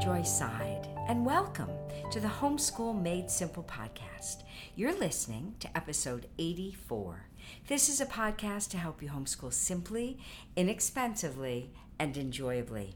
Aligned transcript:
Joy 0.00 0.22
Seid, 0.22 0.86
and 1.08 1.26
welcome 1.26 1.70
to 2.12 2.20
the 2.20 2.28
Homeschool 2.28 3.02
Made 3.02 3.28
Simple 3.28 3.64
podcast. 3.64 4.44
You're 4.76 4.96
listening 4.96 5.56
to 5.58 5.76
episode 5.76 6.28
84. 6.38 7.26
This 7.66 7.88
is 7.88 8.00
a 8.00 8.06
podcast 8.06 8.70
to 8.70 8.78
help 8.78 9.02
you 9.02 9.08
homeschool 9.08 9.52
simply, 9.52 10.20
inexpensively, 10.54 11.72
and 11.98 12.16
enjoyably. 12.16 12.94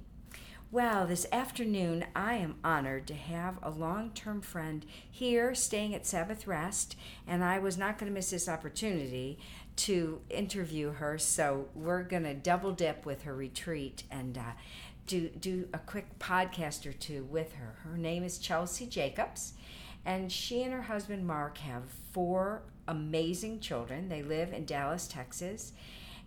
Well, 0.70 1.06
this 1.06 1.26
afternoon 1.32 2.04
I 2.14 2.36
am 2.36 2.54
honored 2.62 3.06
to 3.08 3.14
have 3.14 3.58
a 3.62 3.68
long 3.68 4.12
term 4.12 4.40
friend 4.40 4.86
here 5.10 5.54
staying 5.54 5.94
at 5.94 6.06
Sabbath 6.06 6.46
Rest, 6.46 6.96
and 7.26 7.42
I 7.42 7.58
was 7.58 7.76
not 7.76 7.98
going 7.98 8.10
to 8.10 8.14
miss 8.14 8.30
this 8.30 8.48
opportunity 8.48 9.38
to 9.74 10.20
interview 10.30 10.92
her, 10.92 11.18
so 11.18 11.68
we're 11.74 12.04
going 12.04 12.22
to 12.24 12.34
double 12.34 12.72
dip 12.72 13.04
with 13.04 13.22
her 13.22 13.34
retreat 13.34 14.04
and 14.10 14.38
uh, 14.38 14.52
do, 15.06 15.28
do 15.28 15.68
a 15.72 15.78
quick 15.78 16.18
podcast 16.18 16.86
or 16.86 16.92
two 16.92 17.24
with 17.24 17.54
her. 17.54 17.76
Her 17.84 17.96
name 17.96 18.22
is 18.22 18.38
Chelsea 18.38 18.86
Jacobs, 18.86 19.54
and 20.04 20.30
she 20.30 20.62
and 20.62 20.72
her 20.72 20.82
husband 20.82 21.26
Mark 21.26 21.58
have 21.58 21.82
four 22.12 22.62
amazing 22.88 23.60
children. 23.60 24.08
They 24.08 24.22
live 24.22 24.52
in 24.52 24.64
Dallas, 24.64 25.06
Texas. 25.06 25.72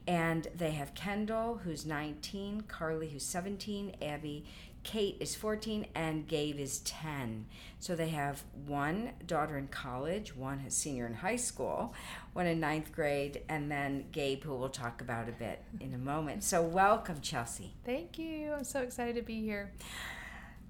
And 0.08 0.48
they 0.56 0.72
have 0.72 0.94
Kendall, 0.94 1.62
who's 1.64 1.86
19, 1.86 2.62
Carly, 2.68 3.10
who's 3.10 3.26
17, 3.26 3.96
Abby, 4.04 4.46
Kate 4.86 5.18
is 5.20 5.36
14, 5.36 5.88
and 5.96 6.28
Gabe 6.28 6.60
is 6.60 6.78
10. 6.82 7.48
So 7.80 7.96
they 7.96 8.10
have 8.10 8.44
one 8.68 9.14
daughter 9.26 9.58
in 9.58 9.68
college, 9.68 10.36
one 10.36 10.60
is 10.60 10.76
senior 10.76 11.08
in 11.08 11.16
high 11.16 11.36
school, 11.38 11.94
one 12.34 12.46
in 12.46 12.60
ninth 12.60 12.92
grade, 12.94 13.42
and 13.50 13.70
then 13.70 14.06
Gabe, 14.12 14.44
who 14.44 14.56
we'll 14.56 14.70
talk 14.70 15.02
about 15.02 15.28
a 15.28 15.32
bit 15.32 15.64
in 15.82 15.96
a 15.96 15.98
moment. 15.98 16.44
So 16.44 16.62
welcome, 16.62 17.20
Chelsea. 17.20 17.74
Thank 17.84 18.20
you. 18.20 18.54
I'm 18.54 18.64
so 18.64 18.82
excited 18.82 19.16
to 19.16 19.24
be 19.24 19.42
here. 19.42 19.74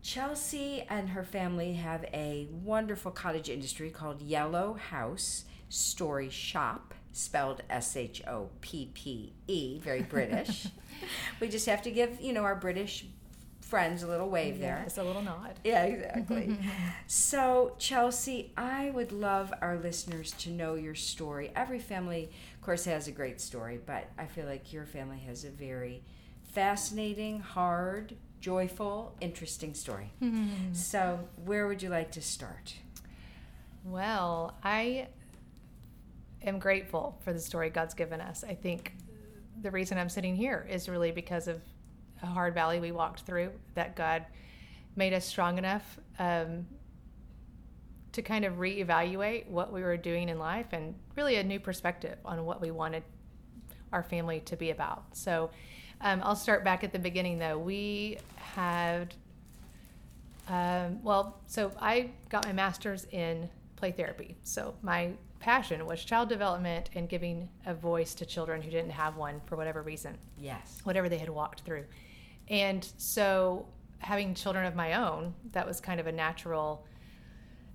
Chelsea 0.02 0.86
and 0.90 1.10
her 1.10 1.26
family 1.26 1.74
have 1.74 2.06
a 2.14 2.48
wonderful 2.64 3.12
cottage 3.12 3.50
industry 3.50 3.90
called 3.90 4.22
Yellow 4.22 4.76
House 4.76 5.44
Story 5.68 6.30
Shoppe 6.30 6.94
spelled 7.12 7.64
S 7.70 7.98
H 7.98 8.22
O 8.28 8.50
P 8.62 8.92
P 8.94 9.34
E, 9.48 9.80
very 9.80 10.04
British. 10.04 10.68
we 11.42 11.50
just 11.50 11.66
have 11.66 11.82
to 11.82 11.92
give, 11.92 12.22
you 12.22 12.32
know, 12.32 12.44
our 12.44 12.56
British 12.56 13.06
friends 13.66 14.04
a 14.04 14.08
little 14.08 14.30
wave 14.30 14.58
yeah, 14.58 14.76
there. 14.76 14.82
Just 14.84 15.00
a 15.00 15.04
little 15.04 15.24
nod. 15.24 15.60
Yeah, 15.64 15.84
exactly. 15.86 16.56
so, 17.08 17.74
Chelsea, 17.80 18.54
I 18.56 18.92
would 18.92 19.12
love 19.12 19.52
our 19.62 19.78
listeners 19.78 20.32
to 20.40 20.52
know 20.52 20.76
your 20.76 20.94
story. 20.94 21.52
Every 21.56 21.80
family, 21.80 22.30
of 22.54 22.62
course, 22.62 22.86
has 22.86 23.08
a 23.08 23.12
great 23.12 23.42
story, 23.42 23.80
but 23.84 24.08
I 24.20 24.28
feel 24.28 24.46
like 24.46 24.72
your 24.72 24.86
family 24.86 25.18
has 25.26 25.46
a 25.46 25.50
very 25.50 26.04
fascinating, 26.44 27.40
hard, 27.40 28.16
joyful, 28.40 29.16
interesting 29.20 29.74
story. 29.74 30.12
so, 30.74 31.20
where 31.44 31.68
would 31.68 31.82
you 31.82 31.90
like 31.90 32.12
to 32.12 32.22
start? 32.22 32.76
Well, 33.84 34.56
I 34.64 35.08
am 36.44 36.60
grateful 36.60 37.18
for 37.22 37.34
the 37.34 37.40
story 37.40 37.72
God's 37.72 37.96
given 37.96 38.22
us. 38.22 38.44
I 38.48 38.54
think 38.54 38.94
the 39.60 39.72
reason 39.72 39.98
I'm 39.98 40.10
sitting 40.10 40.36
here 40.36 40.68
is 40.70 40.88
really 40.88 41.12
because 41.12 41.48
of 41.48 41.62
a 42.26 42.34
hard 42.34 42.54
valley 42.54 42.80
we 42.80 42.92
walked 42.92 43.22
through 43.22 43.52
that 43.76 43.96
God 43.96 44.26
made 44.96 45.14
us 45.14 45.26
strong 45.26 45.58
enough 45.58 46.00
um, 46.20 46.66
to 48.12 48.22
kind 48.22 48.46
of 48.46 48.56
reevaluate 48.56 49.48
what 49.48 49.72
we 49.72 49.82
were 49.82 49.98
doing 49.98 50.30
in 50.30 50.40
life 50.40 50.68
and 50.72 50.96
really 51.16 51.36
a 51.36 51.44
new 51.44 51.60
perspective 51.60 52.18
on 52.26 52.46
what 52.46 52.62
we 52.62 52.72
wanted 52.72 53.04
our 53.92 54.04
family 54.04 54.40
to 54.42 54.56
be 54.56 54.72
about. 54.72 55.04
So 55.14 55.52
um, 56.02 56.22
I'll 56.24 56.36
start 56.36 56.64
back 56.64 56.84
at 56.84 56.92
the 56.92 57.00
beginning 57.00 57.40
though. 57.40 57.58
We 57.58 58.18
had, 58.38 59.14
um, 60.48 61.04
well, 61.04 61.40
so 61.48 61.72
I 61.80 62.10
got 62.30 62.46
my 62.46 62.54
master's 62.54 63.06
in 63.12 63.50
play 63.76 63.92
therapy. 63.92 64.36
So 64.44 64.76
my 64.82 65.12
passion 65.40 65.86
was 65.86 66.04
child 66.04 66.30
development 66.30 66.90
and 66.96 67.08
giving 67.08 67.50
a 67.66 67.74
voice 67.74 68.16
to 68.16 68.26
children 68.26 68.62
who 68.62 68.72
didn't 68.72 68.92
have 68.92 69.16
one 69.16 69.42
for 69.46 69.56
whatever 69.58 69.82
reason. 69.82 70.18
Yes. 70.40 70.80
Whatever 70.84 71.10
they 71.10 71.18
had 71.18 71.30
walked 71.30 71.62
through. 71.62 71.86
And 72.50 72.88
so 72.98 73.68
having 74.00 74.34
children 74.36 74.66
of 74.66 74.76
my 74.76 74.94
own, 74.94 75.34
that 75.52 75.66
was 75.66 75.82
kind 75.82 76.00
of 76.00 76.08
a 76.08 76.12
natural 76.12 76.86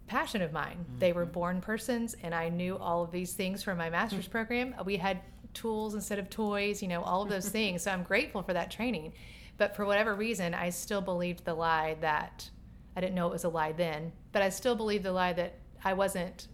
passion 0.07 0.43
of 0.43 0.53
mine. 0.53 0.79
Mm-hmm. 0.79 0.99
They 0.99 1.13
were 1.13 1.27
born 1.27 1.61
persons 1.61 2.17
and 2.23 2.35
I 2.35 2.49
knew 2.49 2.77
all 2.77 3.03
of 3.03 3.11
these 3.11 3.33
things 3.33 3.63
from 3.63 3.79
my 3.79 3.91
master's 3.91 4.27
program. 4.29 4.75
We 4.85 4.97
had 4.97 5.21
tools 5.55 5.95
instead 5.95 6.19
of 6.19 6.31
toys, 6.31 6.83
you 6.83 6.89
know, 6.89 7.03
all 7.03 7.23
of 7.23 7.29
those 7.29 7.49
things. 7.59 7.83
So 7.83 7.91
I'm 7.91 8.03
grateful 8.03 8.43
for 8.43 8.53
that 8.53 8.71
training. 8.71 9.13
But 9.57 9.77
for 9.77 9.85
whatever 9.85 10.15
reason, 10.15 10.55
I 10.55 10.71
still 10.71 11.01
believed 11.01 11.45
the 11.45 11.55
lie 11.55 11.97
that 12.01 12.49
I 12.97 13.01
didn't 13.01 13.15
know 13.15 13.29
it 13.29 13.33
was 13.33 13.45
a 13.45 13.49
lie 13.49 13.73
then, 13.73 14.13
but 14.33 14.43
I 14.43 14.49
still 14.49 14.75
believed 14.75 15.05
the 15.05 15.13
lie 15.13 15.33
that 15.35 15.55
I 15.85 15.93
wasn't 15.93 16.49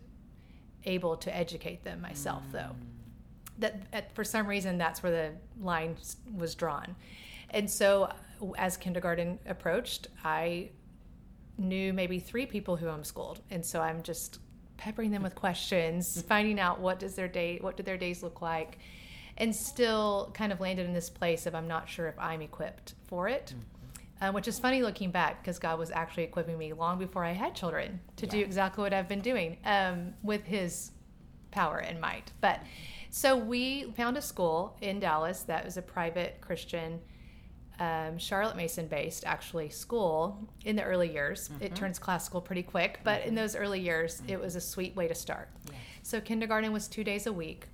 able 0.84 1.16
to 1.16 1.34
educate 1.34 1.84
them 1.84 2.00
myself, 2.00 2.42
mm. 2.48 2.52
though. 2.52 2.76
That 3.58 3.82
at, 3.92 4.14
for 4.14 4.24
some 4.24 4.46
reason, 4.46 4.76
that's 4.76 5.02
where 5.02 5.12
the 5.12 5.64
line 5.64 5.96
was 6.36 6.54
drawn. 6.54 6.94
And 7.50 7.70
so, 7.70 8.12
as 8.58 8.76
kindergarten 8.76 9.38
approached, 9.46 10.08
I 10.24 10.70
knew 11.58 11.92
maybe 11.92 12.18
three 12.18 12.46
people 12.46 12.76
who 12.76 12.86
homeschooled, 12.86 13.38
and 13.50 13.64
so 13.64 13.80
I'm 13.80 14.02
just 14.02 14.40
peppering 14.76 15.10
them 15.10 15.22
with 15.22 15.34
questions, 15.34 16.22
finding 16.28 16.60
out 16.60 16.80
what 16.80 16.98
does 16.98 17.14
their 17.14 17.28
day, 17.28 17.58
what 17.60 17.76
do 17.76 17.82
their 17.82 17.96
days 17.96 18.22
look 18.22 18.42
like, 18.42 18.78
and 19.38 19.54
still 19.54 20.30
kind 20.34 20.52
of 20.52 20.60
landed 20.60 20.86
in 20.86 20.92
this 20.92 21.08
place 21.08 21.46
of 21.46 21.54
I'm 21.54 21.68
not 21.68 21.88
sure 21.88 22.08
if 22.08 22.18
I'm 22.18 22.42
equipped 22.42 22.94
for 23.06 23.28
it. 23.28 23.54
Mm 23.56 23.76
um, 24.20 24.34
which 24.34 24.48
is 24.48 24.58
funny 24.58 24.82
looking 24.82 25.10
back 25.10 25.42
because 25.42 25.58
God 25.58 25.78
was 25.78 25.90
actually 25.90 26.24
equipping 26.24 26.56
me 26.56 26.72
long 26.72 26.98
before 26.98 27.24
I 27.24 27.32
had 27.32 27.54
children 27.54 28.00
to 28.16 28.26
yeah. 28.26 28.32
do 28.32 28.40
exactly 28.40 28.82
what 28.82 28.92
I've 28.92 29.08
been 29.08 29.20
doing 29.20 29.58
um, 29.64 30.14
with 30.22 30.44
His 30.44 30.92
power 31.50 31.78
and 31.78 32.00
might. 32.00 32.32
But 32.40 32.60
so 33.10 33.36
we 33.36 33.92
found 33.96 34.16
a 34.16 34.22
school 34.22 34.76
in 34.80 35.00
Dallas 35.00 35.42
that 35.42 35.64
was 35.64 35.76
a 35.76 35.82
private 35.82 36.40
Christian, 36.40 37.00
um, 37.78 38.18
Charlotte 38.18 38.56
Mason 38.56 38.86
based 38.86 39.24
actually 39.26 39.68
school 39.68 40.48
in 40.64 40.76
the 40.76 40.82
early 40.82 41.12
years. 41.12 41.48
Mm-hmm. 41.48 41.64
It 41.64 41.74
turns 41.74 41.98
classical 41.98 42.40
pretty 42.40 42.62
quick, 42.62 43.00
but 43.04 43.20
mm-hmm. 43.20 43.28
in 43.28 43.34
those 43.34 43.54
early 43.54 43.80
years, 43.80 44.20
mm-hmm. 44.20 44.30
it 44.30 44.40
was 44.40 44.56
a 44.56 44.60
sweet 44.60 44.96
way 44.96 45.08
to 45.08 45.14
start. 45.14 45.48
Yes. 45.66 45.74
So 46.02 46.20
kindergarten 46.20 46.72
was 46.72 46.88
two 46.88 47.04
days 47.04 47.26
a 47.26 47.32
week 47.32 47.68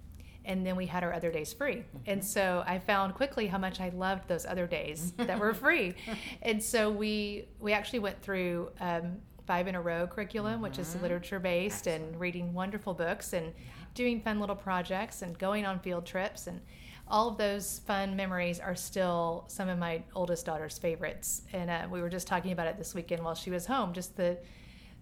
and 0.44 0.66
then 0.66 0.76
we 0.76 0.86
had 0.86 1.04
our 1.04 1.12
other 1.12 1.30
days 1.30 1.52
free. 1.52 1.76
Mm-hmm. 1.76 1.98
And 2.06 2.24
so 2.24 2.64
I 2.66 2.78
found 2.78 3.14
quickly 3.14 3.46
how 3.46 3.58
much 3.58 3.80
I 3.80 3.90
loved 3.90 4.28
those 4.28 4.44
other 4.44 4.66
days 4.66 5.12
that 5.16 5.38
were 5.38 5.54
free. 5.54 5.94
and 6.42 6.62
so 6.62 6.90
we 6.90 7.46
we 7.60 7.72
actually 7.72 8.00
went 8.00 8.20
through 8.22 8.70
um, 8.80 9.18
five 9.46 9.68
in 9.68 9.74
a 9.74 9.80
row 9.80 10.06
curriculum, 10.06 10.54
mm-hmm. 10.54 10.62
which 10.62 10.78
is 10.78 10.88
mm-hmm. 10.88 11.02
literature 11.02 11.38
based 11.38 11.86
and 11.86 12.18
reading 12.18 12.52
wonderful 12.52 12.94
books 12.94 13.32
and 13.32 13.52
doing 13.94 14.20
fun 14.20 14.40
little 14.40 14.56
projects 14.56 15.22
and 15.22 15.38
going 15.38 15.66
on 15.66 15.78
field 15.80 16.06
trips 16.06 16.46
and 16.46 16.60
all 17.08 17.28
of 17.28 17.36
those 17.36 17.80
fun 17.80 18.16
memories 18.16 18.60
are 18.60 18.74
still 18.74 19.44
some 19.48 19.68
of 19.68 19.78
my 19.78 20.02
oldest 20.14 20.46
daughter's 20.46 20.78
favorites. 20.78 21.42
And 21.52 21.70
uh, 21.70 21.86
we 21.90 22.00
were 22.00 22.08
just 22.08 22.26
talking 22.26 22.52
about 22.52 22.66
it 22.66 22.78
this 22.78 22.94
weekend 22.94 23.22
while 23.22 23.34
she 23.34 23.50
was 23.50 23.66
home. 23.66 23.92
Just 23.92 24.16
the 24.16 24.38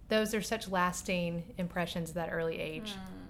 those 0.09 0.35
are 0.35 0.41
such 0.41 0.67
lasting 0.67 1.41
impressions 1.57 2.09
at 2.09 2.15
that 2.15 2.29
early 2.31 2.59
age. 2.59 2.91
Mm 2.91 3.21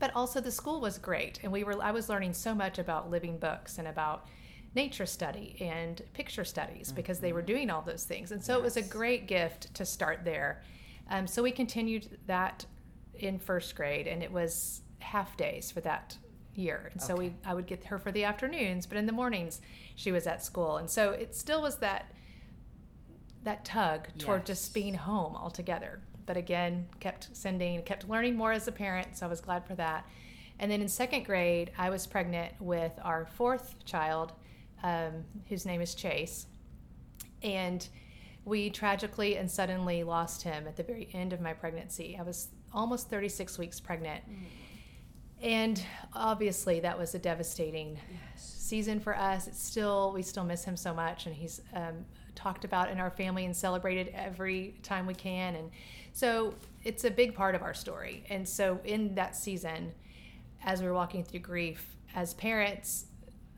but 0.00 0.10
also 0.16 0.40
the 0.40 0.50
school 0.50 0.80
was 0.80 0.98
great 0.98 1.38
and 1.44 1.52
we 1.52 1.62
were 1.62 1.80
i 1.80 1.92
was 1.92 2.08
learning 2.08 2.32
so 2.32 2.52
much 2.52 2.80
about 2.80 3.10
living 3.10 3.38
books 3.38 3.78
and 3.78 3.86
about 3.86 4.26
nature 4.74 5.06
study 5.06 5.56
and 5.60 6.02
picture 6.14 6.44
studies 6.44 6.88
mm-hmm. 6.88 6.96
because 6.96 7.20
they 7.20 7.32
were 7.32 7.42
doing 7.42 7.70
all 7.70 7.82
those 7.82 8.04
things 8.04 8.32
and 8.32 8.42
so 8.42 8.54
yes. 8.54 8.58
it 8.58 8.64
was 8.64 8.76
a 8.76 8.82
great 8.82 9.28
gift 9.28 9.72
to 9.74 9.84
start 9.84 10.24
there 10.24 10.62
um, 11.10 11.26
so 11.26 11.42
we 11.42 11.52
continued 11.52 12.18
that 12.26 12.64
in 13.14 13.38
first 13.38 13.76
grade 13.76 14.08
and 14.08 14.22
it 14.22 14.32
was 14.32 14.80
half 14.98 15.36
days 15.36 15.70
for 15.70 15.80
that 15.80 16.16
year 16.54 16.90
and 16.92 17.00
okay. 17.00 17.06
so 17.06 17.16
we 17.16 17.32
i 17.44 17.54
would 17.54 17.66
get 17.66 17.84
her 17.84 17.98
for 17.98 18.10
the 18.12 18.24
afternoons 18.24 18.86
but 18.86 18.98
in 18.98 19.06
the 19.06 19.12
mornings 19.12 19.60
she 19.94 20.10
was 20.10 20.26
at 20.26 20.44
school 20.44 20.76
and 20.76 20.90
so 20.90 21.10
it 21.10 21.34
still 21.34 21.62
was 21.62 21.76
that 21.76 22.12
that 23.44 23.64
tug 23.64 24.08
toward 24.18 24.40
yes. 24.40 24.46
just 24.46 24.74
being 24.74 24.94
home 24.94 25.36
altogether 25.36 26.00
but 26.30 26.36
again, 26.36 26.86
kept 27.00 27.28
sending, 27.32 27.82
kept 27.82 28.08
learning 28.08 28.36
more 28.36 28.52
as 28.52 28.68
a 28.68 28.70
parent. 28.70 29.16
So 29.16 29.26
I 29.26 29.28
was 29.28 29.40
glad 29.40 29.66
for 29.66 29.74
that. 29.74 30.06
And 30.60 30.70
then 30.70 30.80
in 30.80 30.86
second 30.86 31.24
grade, 31.24 31.72
I 31.76 31.90
was 31.90 32.06
pregnant 32.06 32.52
with 32.60 32.92
our 33.02 33.26
fourth 33.26 33.84
child, 33.84 34.32
um, 34.84 35.24
whose 35.48 35.66
name 35.66 35.80
is 35.80 35.92
Chase. 35.92 36.46
And 37.42 37.84
we 38.44 38.70
tragically 38.70 39.38
and 39.38 39.50
suddenly 39.50 40.04
lost 40.04 40.42
him 40.42 40.68
at 40.68 40.76
the 40.76 40.84
very 40.84 41.08
end 41.12 41.32
of 41.32 41.40
my 41.40 41.52
pregnancy. 41.52 42.16
I 42.16 42.22
was 42.22 42.50
almost 42.72 43.10
36 43.10 43.58
weeks 43.58 43.80
pregnant. 43.80 44.22
Mm. 44.30 44.44
And 45.42 45.82
obviously, 46.12 46.80
that 46.80 46.98
was 46.98 47.14
a 47.14 47.18
devastating 47.18 47.98
yes. 48.12 48.56
season 48.58 49.00
for 49.00 49.16
us. 49.16 49.46
It's 49.46 49.62
still, 49.62 50.12
we 50.12 50.22
still 50.22 50.44
miss 50.44 50.64
him 50.64 50.76
so 50.76 50.92
much. 50.92 51.26
And 51.26 51.34
he's 51.34 51.62
um, 51.74 52.04
talked 52.34 52.64
about 52.64 52.90
in 52.90 52.98
our 52.98 53.10
family 53.10 53.46
and 53.46 53.56
celebrated 53.56 54.08
every 54.14 54.74
time 54.82 55.06
we 55.06 55.14
can. 55.14 55.54
And 55.56 55.70
so 56.12 56.54
it's 56.84 57.04
a 57.04 57.10
big 57.10 57.34
part 57.34 57.54
of 57.54 57.62
our 57.62 57.74
story. 57.74 58.24
And 58.28 58.46
so 58.46 58.80
in 58.84 59.14
that 59.14 59.34
season, 59.34 59.92
as 60.64 60.82
we 60.82 60.88
were 60.88 60.94
walking 60.94 61.24
through 61.24 61.40
grief, 61.40 61.96
as 62.14 62.34
parents, 62.34 63.06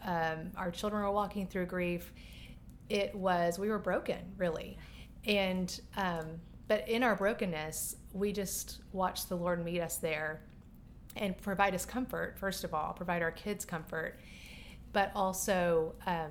um, 0.04 0.50
our 0.56 0.70
children 0.70 1.02
were 1.02 1.10
walking 1.10 1.46
through 1.46 1.66
grief. 1.66 2.12
It 2.88 3.14
was 3.14 3.58
we 3.58 3.70
were 3.70 3.78
broken, 3.78 4.18
really, 4.36 4.76
And, 5.24 5.80
um, 5.96 6.26
but 6.68 6.88
in 6.88 7.02
our 7.02 7.16
brokenness, 7.16 7.96
we 8.12 8.32
just 8.32 8.82
watched 8.92 9.28
the 9.28 9.36
Lord 9.36 9.64
meet 9.64 9.80
us 9.80 9.96
there 9.96 10.42
and 11.16 11.36
provide 11.40 11.74
us 11.74 11.84
comfort, 11.84 12.38
first 12.38 12.64
of 12.64 12.72
all, 12.74 12.92
provide 12.92 13.22
our 13.22 13.30
kids 13.30 13.64
comfort, 13.64 14.18
but 14.92 15.10
also, 15.14 15.94
um, 16.06 16.30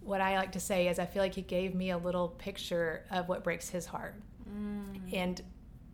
what 0.00 0.20
I 0.20 0.36
like 0.36 0.52
to 0.52 0.60
say 0.60 0.88
is, 0.88 0.98
I 0.98 1.06
feel 1.06 1.22
like 1.22 1.34
he 1.34 1.42
gave 1.42 1.74
me 1.74 1.90
a 1.90 1.98
little 1.98 2.28
picture 2.28 3.06
of 3.10 3.28
what 3.28 3.42
breaks 3.42 3.68
his 3.68 3.86
heart. 3.86 4.14
Mm. 4.48 5.14
And 5.14 5.42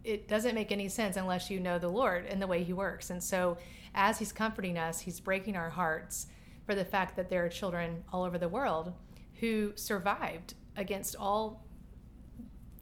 it 0.03 0.29
doesn't 0.29 0.55
make 0.55 0.73
any 0.73 0.89
sense 0.89 1.17
unless 1.17 1.51
you 1.51 1.61
know 1.61 1.79
the 1.79 1.89
Lord 1.89 2.27
and 2.27 2.41
the 2.43 2.47
way 2.47 2.65
he 2.65 2.73
works. 2.73 3.11
And 3.11 3.23
so, 3.23 3.57
as 3.95 4.19
he's 4.19 4.33
comforting 4.33 4.79
us, 4.79 5.01
he's 5.01 5.21
breaking 5.21 5.57
our 5.57 5.71
hearts 5.71 6.27
for 6.67 6.75
the 6.75 6.85
fact 6.85 7.17
that 7.17 7.29
there 7.29 7.45
are 7.45 7.49
children 7.49 8.03
all 8.13 8.25
over 8.25 8.39
the 8.39 8.49
world 8.49 8.93
who 9.41 9.73
survived 9.75 10.55
against 10.77 11.17
all, 11.17 11.65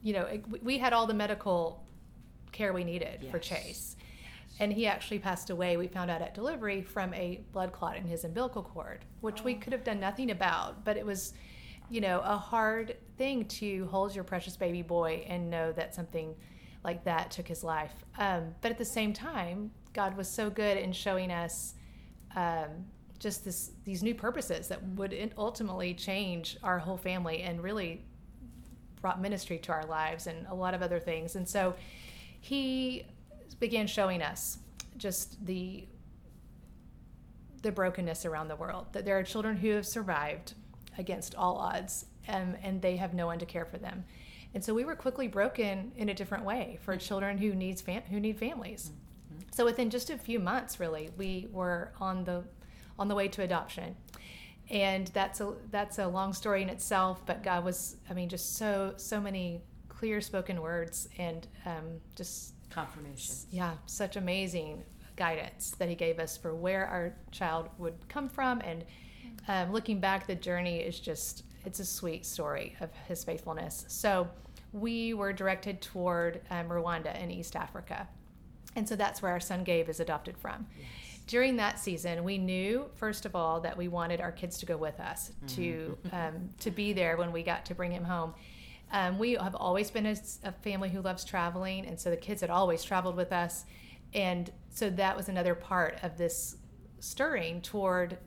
you 0.02 0.12
know, 0.12 0.28
we 0.62 0.78
had 0.78 0.92
all 0.92 1.06
the 1.06 1.14
medical 1.14 1.84
care 2.52 2.72
we 2.72 2.84
needed 2.84 3.20
yes. 3.22 3.30
for 3.30 3.38
Chase. 3.38 3.96
And 4.60 4.72
he 4.72 4.86
actually 4.86 5.18
passed 5.20 5.50
away, 5.50 5.76
we 5.76 5.86
found 5.86 6.10
out 6.10 6.20
at 6.20 6.34
delivery, 6.34 6.82
from 6.82 7.14
a 7.14 7.40
blood 7.52 7.72
clot 7.72 7.96
in 7.96 8.04
his 8.04 8.24
umbilical 8.24 8.62
cord, 8.62 9.04
which 9.20 9.40
oh. 9.40 9.44
we 9.44 9.54
could 9.54 9.72
have 9.72 9.84
done 9.84 10.00
nothing 10.00 10.30
about. 10.30 10.84
But 10.84 10.96
it 10.96 11.06
was, 11.06 11.34
you 11.88 12.00
know, 12.00 12.20
a 12.24 12.36
hard 12.36 12.96
thing 13.16 13.44
to 13.46 13.86
hold 13.86 14.14
your 14.14 14.24
precious 14.24 14.56
baby 14.56 14.82
boy 14.82 15.24
and 15.28 15.48
know 15.48 15.72
that 15.72 15.94
something 15.94 16.34
like 16.84 17.04
that 17.04 17.30
took 17.30 17.46
his 17.46 17.62
life. 17.62 17.92
Um, 18.18 18.54
but 18.60 18.70
at 18.70 18.78
the 18.78 18.84
same 18.84 19.12
time, 19.12 19.70
God 19.92 20.16
was 20.16 20.28
so 20.28 20.50
good 20.50 20.76
in 20.76 20.92
showing 20.92 21.30
us 21.30 21.74
um, 22.36 22.86
just 23.18 23.44
this 23.44 23.72
these 23.84 24.02
new 24.02 24.14
purposes 24.14 24.68
that 24.68 24.82
would 24.90 25.34
ultimately 25.36 25.92
change 25.94 26.56
our 26.62 26.78
whole 26.78 26.96
family 26.96 27.42
and 27.42 27.62
really 27.62 28.04
brought 29.00 29.20
ministry 29.20 29.58
to 29.58 29.72
our 29.72 29.84
lives 29.86 30.26
and 30.26 30.46
a 30.48 30.54
lot 30.54 30.74
of 30.74 30.82
other 30.82 31.00
things. 31.00 31.36
And 31.36 31.48
so 31.48 31.74
he 32.40 33.06
began 33.54 33.86
showing 33.86 34.22
us 34.22 34.58
just 34.96 35.44
the 35.46 35.86
the 37.62 37.72
brokenness 37.72 38.24
around 38.24 38.48
the 38.48 38.56
world 38.56 38.86
that 38.92 39.04
there 39.04 39.18
are 39.18 39.22
children 39.22 39.56
who 39.56 39.70
have 39.70 39.86
survived 39.86 40.54
against 40.96 41.34
all 41.34 41.56
odds 41.56 42.06
um, 42.28 42.56
and 42.62 42.80
they 42.82 42.96
have 42.96 43.14
no 43.14 43.26
one 43.26 43.38
to 43.38 43.46
care 43.46 43.64
for 43.64 43.78
them 43.78 44.04
and 44.54 44.64
so 44.64 44.72
we 44.72 44.84
were 44.84 44.94
quickly 44.94 45.28
broken 45.28 45.92
in 45.96 46.08
a 46.08 46.14
different 46.14 46.44
way 46.44 46.78
for 46.82 46.94
mm-hmm. 46.94 47.06
children 47.06 47.38
who 47.38 47.54
needs 47.54 47.80
fam- 47.80 48.02
who 48.10 48.20
need 48.20 48.38
families 48.38 48.92
mm-hmm. 49.32 49.42
so 49.50 49.64
within 49.64 49.90
just 49.90 50.10
a 50.10 50.16
few 50.16 50.38
months 50.38 50.78
really 50.78 51.10
we 51.16 51.48
were 51.50 51.92
on 52.00 52.24
the 52.24 52.44
on 52.98 53.08
the 53.08 53.14
way 53.14 53.28
to 53.28 53.42
adoption 53.42 53.96
and 54.70 55.08
that's 55.08 55.40
a 55.40 55.54
that's 55.70 55.98
a 55.98 56.06
long 56.06 56.32
story 56.32 56.62
in 56.62 56.68
itself 56.68 57.22
but 57.26 57.42
god 57.42 57.64
was 57.64 57.96
i 58.10 58.12
mean 58.12 58.28
just 58.28 58.56
so 58.56 58.92
so 58.96 59.20
many 59.20 59.62
clear 59.88 60.20
spoken 60.20 60.60
words 60.60 61.08
and 61.18 61.48
um, 61.66 62.00
just 62.14 62.54
confirmation. 62.70 63.34
Yeah, 63.50 63.74
such 63.86 64.16
amazing 64.16 64.84
guidance 65.16 65.72
that 65.78 65.88
he 65.88 65.94
gave 65.94 66.18
us 66.18 66.36
for 66.36 66.54
where 66.54 66.86
our 66.86 67.14
child 67.30 67.68
would 67.78 67.94
come 68.08 68.28
from. 68.28 68.60
And 68.60 68.84
um, 69.48 69.72
looking 69.72 70.00
back, 70.00 70.26
the 70.26 70.34
journey 70.34 70.78
is 70.78 71.00
just, 71.00 71.44
it's 71.64 71.80
a 71.80 71.84
sweet 71.84 72.24
story 72.24 72.76
of 72.80 72.90
his 73.08 73.24
faithfulness. 73.24 73.84
So 73.88 74.28
we 74.72 75.14
were 75.14 75.32
directed 75.32 75.80
toward 75.80 76.40
um, 76.50 76.68
Rwanda 76.68 77.20
in 77.20 77.30
East 77.30 77.56
Africa. 77.56 78.06
And 78.76 78.88
so 78.88 78.96
that's 78.96 79.22
where 79.22 79.32
our 79.32 79.40
son 79.40 79.64
Gabe 79.64 79.88
is 79.88 79.98
adopted 80.00 80.36
from. 80.36 80.66
Yes. 80.78 80.86
During 81.26 81.56
that 81.56 81.78
season, 81.78 82.24
we 82.24 82.38
knew, 82.38 82.88
first 82.94 83.26
of 83.26 83.34
all, 83.34 83.60
that 83.60 83.76
we 83.76 83.88
wanted 83.88 84.20
our 84.20 84.32
kids 84.32 84.58
to 84.58 84.66
go 84.66 84.76
with 84.76 84.98
us, 85.00 85.32
mm-hmm. 85.44 85.56
to 85.56 85.98
um, 86.12 86.50
to 86.60 86.70
be 86.70 86.94
there 86.94 87.18
when 87.18 87.32
we 87.32 87.42
got 87.42 87.66
to 87.66 87.74
bring 87.74 87.92
him 87.92 88.04
home. 88.04 88.34
Um, 88.90 89.18
we 89.18 89.32
have 89.32 89.54
always 89.54 89.90
been 89.90 90.06
a, 90.06 90.16
a, 90.44 90.52
family 90.52 90.88
who 90.88 91.00
loves 91.00 91.24
traveling, 91.24 91.86
and 91.86 91.98
so 92.00 92.10
the 92.10 92.16
kids 92.16 92.40
had 92.40 92.50
always 92.50 92.82
traveled 92.82 93.16
with 93.16 93.32
us. 93.32 93.64
And 94.14 94.50
so 94.70 94.88
that 94.90 95.16
was 95.16 95.28
another 95.28 95.54
part 95.54 95.98
of 96.02 96.16
this 96.16 96.56
stirring 97.00 97.60
toward 97.60 98.18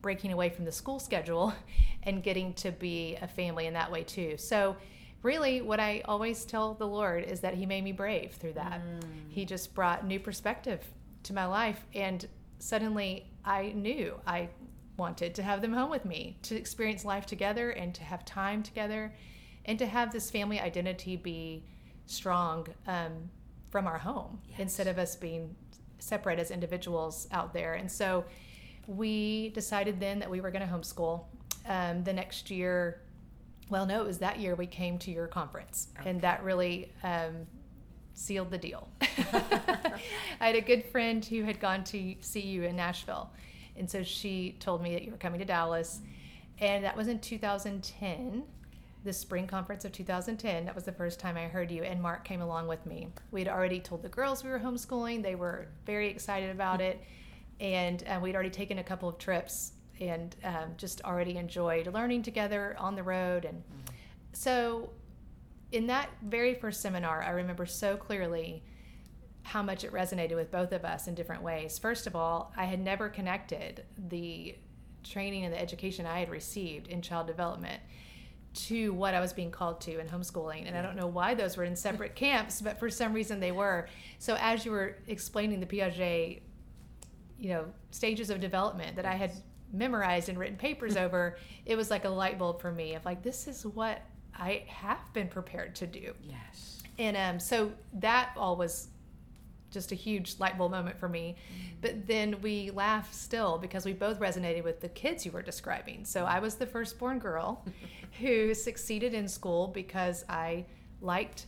breaking 0.00 0.32
away 0.32 0.48
from 0.48 0.64
the 0.64 0.72
school 0.72 0.98
schedule 0.98 1.52
and 2.04 2.22
getting 2.22 2.54
to 2.54 2.72
be 2.72 3.16
a 3.20 3.28
family 3.28 3.66
in 3.66 3.74
that 3.74 3.90
way 3.90 4.04
too. 4.04 4.36
So, 4.38 4.76
really, 5.22 5.60
what 5.60 5.80
I 5.80 6.02
always 6.06 6.44
tell 6.44 6.74
the 6.74 6.86
Lord 6.86 7.24
is 7.24 7.40
that 7.40 7.54
He 7.54 7.66
made 7.66 7.84
me 7.84 7.92
brave 7.92 8.32
through 8.32 8.54
that. 8.54 8.80
Mm. 8.80 9.02
He 9.28 9.44
just 9.44 9.74
brought 9.74 10.06
new 10.06 10.20
perspective 10.20 10.80
to 11.24 11.34
my 11.34 11.44
life, 11.44 11.84
and 11.94 12.26
suddenly 12.58 13.26
I 13.44 13.72
knew 13.74 14.18
I 14.26 14.48
wanted 14.96 15.34
to 15.34 15.42
have 15.42 15.60
them 15.60 15.74
home 15.74 15.90
with 15.90 16.06
me, 16.06 16.38
to 16.42 16.56
experience 16.56 17.04
life 17.04 17.26
together 17.26 17.70
and 17.70 17.94
to 17.94 18.02
have 18.02 18.24
time 18.24 18.62
together 18.62 19.12
and 19.66 19.78
to 19.78 19.86
have 19.86 20.12
this 20.12 20.30
family 20.30 20.58
identity 20.60 21.16
be 21.16 21.64
strong 22.06 22.66
um, 22.86 23.30
from 23.68 23.86
our 23.86 23.98
home 23.98 24.38
yes. 24.48 24.60
instead 24.60 24.86
of 24.86 24.98
us 24.98 25.16
being 25.16 25.54
separate 25.98 26.38
as 26.38 26.50
individuals 26.50 27.26
out 27.32 27.52
there. 27.52 27.74
And 27.74 27.90
so 27.90 28.24
we 28.86 29.50
decided 29.50 30.00
then 30.00 30.20
that 30.20 30.30
we 30.30 30.40
were 30.40 30.50
going 30.50 30.66
to 30.66 30.72
homeschool. 30.72 31.24
Um, 31.68 32.04
the 32.04 32.12
next 32.12 32.50
year, 32.50 33.00
well, 33.68 33.86
no, 33.86 34.02
it 34.02 34.06
was 34.06 34.18
that 34.18 34.38
year 34.38 34.54
we 34.54 34.66
came 34.66 34.98
to 34.98 35.10
your 35.10 35.26
conference, 35.26 35.88
okay. 35.98 36.10
and 36.10 36.20
that 36.20 36.44
really 36.44 36.92
um, 37.02 37.46
sealed 38.14 38.52
the 38.52 38.58
deal. 38.58 38.88
I 39.00 39.98
had 40.38 40.54
a 40.54 40.60
good 40.60 40.84
friend 40.92 41.24
who 41.24 41.42
had 41.42 41.58
gone 41.58 41.82
to 41.84 42.14
see 42.20 42.40
you 42.40 42.62
in 42.62 42.76
Nashville, 42.76 43.30
and 43.76 43.90
so 43.90 44.04
she 44.04 44.56
told 44.60 44.80
me 44.80 44.92
that 44.94 45.02
you 45.02 45.10
were 45.10 45.16
coming 45.16 45.40
to 45.40 45.44
Dallas, 45.44 46.00
and 46.60 46.84
that 46.84 46.96
was 46.96 47.08
in 47.08 47.18
2010 47.18 48.44
the 49.06 49.12
spring 49.12 49.46
conference 49.46 49.84
of 49.84 49.92
2010. 49.92 50.66
That 50.66 50.74
was 50.74 50.84
the 50.84 50.92
first 50.92 51.18
time 51.18 51.36
I 51.36 51.44
heard 51.44 51.70
you, 51.70 51.84
and 51.84 52.02
Mark 52.02 52.24
came 52.24 52.42
along 52.42 52.66
with 52.66 52.84
me. 52.84 53.08
We 53.30 53.40
had 53.40 53.48
already 53.48 53.80
told 53.80 54.02
the 54.02 54.08
girls 54.08 54.44
we 54.44 54.50
were 54.50 54.58
homeschooling, 54.58 55.22
they 55.22 55.36
were 55.36 55.68
very 55.86 56.08
excited 56.08 56.50
about 56.50 56.80
it, 56.80 57.02
and 57.60 58.02
uh, 58.06 58.18
we'd 58.20 58.34
already 58.34 58.50
taken 58.50 58.78
a 58.78 58.84
couple 58.84 59.08
of 59.08 59.16
trips 59.16 59.72
and 60.00 60.36
um, 60.44 60.74
just 60.76 61.00
already 61.02 61.38
enjoyed 61.38 61.86
learning 61.86 62.22
together 62.22 62.76
on 62.78 62.96
the 62.96 63.02
road. 63.02 63.46
And 63.46 63.62
so, 64.32 64.90
in 65.72 65.86
that 65.86 66.10
very 66.22 66.54
first 66.54 66.82
seminar, 66.82 67.22
I 67.22 67.30
remember 67.30 67.64
so 67.64 67.96
clearly 67.96 68.62
how 69.42 69.62
much 69.62 69.84
it 69.84 69.92
resonated 69.92 70.34
with 70.34 70.50
both 70.50 70.72
of 70.72 70.84
us 70.84 71.06
in 71.06 71.14
different 71.14 71.42
ways. 71.42 71.78
First 71.78 72.06
of 72.06 72.16
all, 72.16 72.52
I 72.56 72.64
had 72.64 72.80
never 72.80 73.08
connected 73.08 73.84
the 73.96 74.56
training 75.04 75.44
and 75.44 75.54
the 75.54 75.60
education 75.60 76.04
I 76.04 76.18
had 76.18 76.28
received 76.28 76.88
in 76.88 77.00
child 77.00 77.28
development 77.28 77.80
to 78.56 78.92
what 78.92 79.14
I 79.14 79.20
was 79.20 79.32
being 79.32 79.50
called 79.50 79.80
to 79.82 79.98
in 79.98 80.08
homeschooling. 80.08 80.66
And 80.66 80.76
I 80.76 80.82
don't 80.82 80.96
know 80.96 81.06
why 81.06 81.34
those 81.34 81.56
were 81.56 81.64
in 81.64 81.76
separate 81.76 82.14
camps, 82.16 82.60
but 82.60 82.78
for 82.78 82.90
some 82.90 83.12
reason 83.12 83.40
they 83.40 83.52
were. 83.52 83.88
So 84.18 84.36
as 84.40 84.64
you 84.64 84.72
were 84.72 84.96
explaining 85.06 85.60
the 85.60 85.66
Piaget, 85.66 86.40
you 87.38 87.50
know, 87.50 87.66
stages 87.90 88.30
of 88.30 88.40
development 88.40 88.96
that 88.96 89.04
I 89.04 89.14
had 89.14 89.32
memorized 89.72 90.28
and 90.28 90.38
written 90.38 90.56
papers 90.56 90.96
over, 90.96 91.36
it 91.64 91.76
was 91.76 91.90
like 91.90 92.04
a 92.04 92.10
light 92.10 92.38
bulb 92.38 92.60
for 92.60 92.72
me 92.72 92.94
of 92.94 93.04
like, 93.04 93.22
this 93.22 93.46
is 93.46 93.64
what 93.66 94.02
I 94.34 94.64
have 94.68 95.12
been 95.12 95.28
prepared 95.28 95.74
to 95.76 95.86
do. 95.86 96.12
Yes. 96.22 96.82
And 96.98 97.16
um, 97.16 97.40
so 97.40 97.72
that 97.94 98.30
all 98.36 98.56
was 98.56 98.88
just 99.70 99.92
a 99.92 99.94
huge 99.94 100.36
light 100.38 100.56
bulb 100.56 100.70
moment 100.70 100.98
for 100.98 101.08
me. 101.08 101.36
Mm-hmm. 101.36 101.76
But 101.80 102.06
then 102.06 102.40
we 102.40 102.70
laugh 102.70 103.12
still 103.12 103.58
because 103.58 103.84
we 103.84 103.92
both 103.92 104.18
resonated 104.18 104.64
with 104.64 104.80
the 104.80 104.88
kids 104.88 105.24
you 105.24 105.32
were 105.32 105.42
describing. 105.42 106.04
So 106.04 106.24
I 106.24 106.38
was 106.38 106.56
the 106.56 106.66
firstborn 106.66 107.18
girl 107.18 107.64
who 108.20 108.54
succeeded 108.54 109.14
in 109.14 109.28
school 109.28 109.68
because 109.68 110.24
I 110.28 110.66
liked 111.00 111.46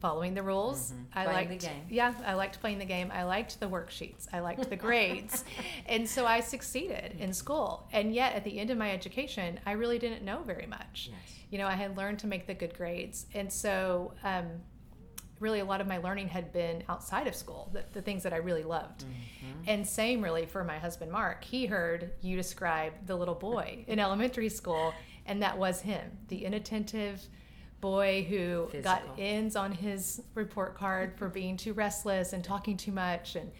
following 0.00 0.34
the 0.34 0.42
rules. 0.42 0.92
Mm-hmm. 0.92 1.18
I 1.18 1.24
playing 1.24 1.48
liked 1.48 1.70
Yeah, 1.88 2.14
I 2.24 2.34
liked 2.34 2.60
playing 2.60 2.78
the 2.78 2.84
game. 2.84 3.10
I 3.12 3.24
liked 3.24 3.58
the 3.60 3.66
worksheets. 3.66 4.26
I 4.32 4.40
liked 4.40 4.68
the 4.68 4.76
grades. 4.76 5.44
and 5.86 6.08
so 6.08 6.26
I 6.26 6.40
succeeded 6.40 7.16
in 7.18 7.32
school. 7.32 7.88
And 7.92 8.14
yet 8.14 8.34
at 8.34 8.44
the 8.44 8.58
end 8.58 8.70
of 8.70 8.78
my 8.78 8.92
education, 8.92 9.58
I 9.64 9.72
really 9.72 9.98
didn't 9.98 10.22
know 10.22 10.42
very 10.42 10.66
much. 10.66 11.10
Yes. 11.10 11.18
You 11.50 11.58
know, 11.58 11.66
I 11.66 11.74
had 11.74 11.96
learned 11.96 12.18
to 12.20 12.26
make 12.26 12.46
the 12.46 12.54
good 12.54 12.76
grades. 12.76 13.26
And 13.34 13.52
so 13.52 14.12
um, 14.22 14.46
really 15.40 15.60
a 15.60 15.64
lot 15.64 15.80
of 15.80 15.86
my 15.86 15.98
learning 15.98 16.28
had 16.28 16.52
been 16.52 16.82
outside 16.88 17.26
of 17.26 17.34
school, 17.34 17.70
the, 17.72 17.84
the 17.92 18.02
things 18.02 18.22
that 18.22 18.32
I 18.32 18.38
really 18.38 18.62
loved. 18.62 19.04
Mm-hmm. 19.04 19.62
And 19.66 19.86
same 19.86 20.22
really 20.22 20.46
for 20.46 20.64
my 20.64 20.78
husband 20.78 21.12
Mark. 21.12 21.44
He 21.44 21.66
heard 21.66 22.12
you 22.20 22.36
describe 22.36 22.92
the 23.06 23.16
little 23.16 23.34
boy 23.34 23.84
in 23.86 23.98
elementary 23.98 24.48
school, 24.48 24.94
and 25.26 25.42
that 25.42 25.58
was 25.58 25.80
him, 25.80 26.10
the 26.28 26.44
inattentive 26.44 27.20
boy 27.80 28.26
who 28.28 28.68
Physical. 28.70 28.82
got 28.82 29.02
ends 29.18 29.54
on 29.54 29.72
his 29.72 30.22
report 30.34 30.76
card 30.76 31.14
for 31.16 31.28
being 31.28 31.56
too 31.56 31.74
restless 31.74 32.32
and 32.32 32.42
talking 32.42 32.76
too 32.76 32.90
much 32.90 33.36
and 33.36 33.50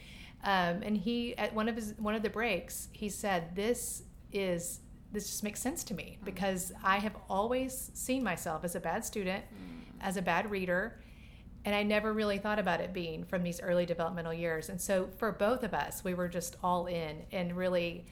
um, 0.42 0.83
and 0.83 0.97
he 0.97 1.37
at 1.37 1.54
one 1.54 1.68
of 1.68 1.76
his 1.76 1.92
one 1.99 2.14
of 2.14 2.23
the 2.23 2.30
breaks 2.30 2.88
he 2.92 3.11
said 3.11 3.54
this 3.54 4.04
is 4.33 4.80
this 5.12 5.26
just 5.26 5.42
makes 5.42 5.61
sense 5.61 5.85
to 5.85 5.95
me 5.95 6.18
mm. 6.21 6.25
because 6.25 6.73
I 6.83 6.99
have 6.99 7.16
always 7.28 7.90
seen 7.95 8.23
myself 8.23 8.64
as 8.64 8.75
a 8.75 8.80
bad 8.80 9.04
student, 9.04 9.45
mm. 9.45 9.83
as 10.00 10.16
a 10.16 10.23
bad 10.23 10.50
reader, 10.50 11.00
and 11.66 11.75
I 11.75 11.82
never 11.82 12.12
really 12.12 12.38
thought 12.38 12.61
about 12.61 12.80
it 12.80 12.92
being 12.94 13.25
from 13.25 13.42
these 13.42 13.61
early 13.61 13.85
developmental 13.85 14.32
years. 14.32 14.68
And 14.68 14.80
so 14.80 15.08
for 15.18 15.32
both 15.32 15.64
of 15.64 15.75
us, 15.75 16.04
we 16.04 16.14
were 16.14 16.28
just 16.28 16.56
all 16.62 16.87
in 16.87 17.25
and 17.32 17.54
really 17.56 18.06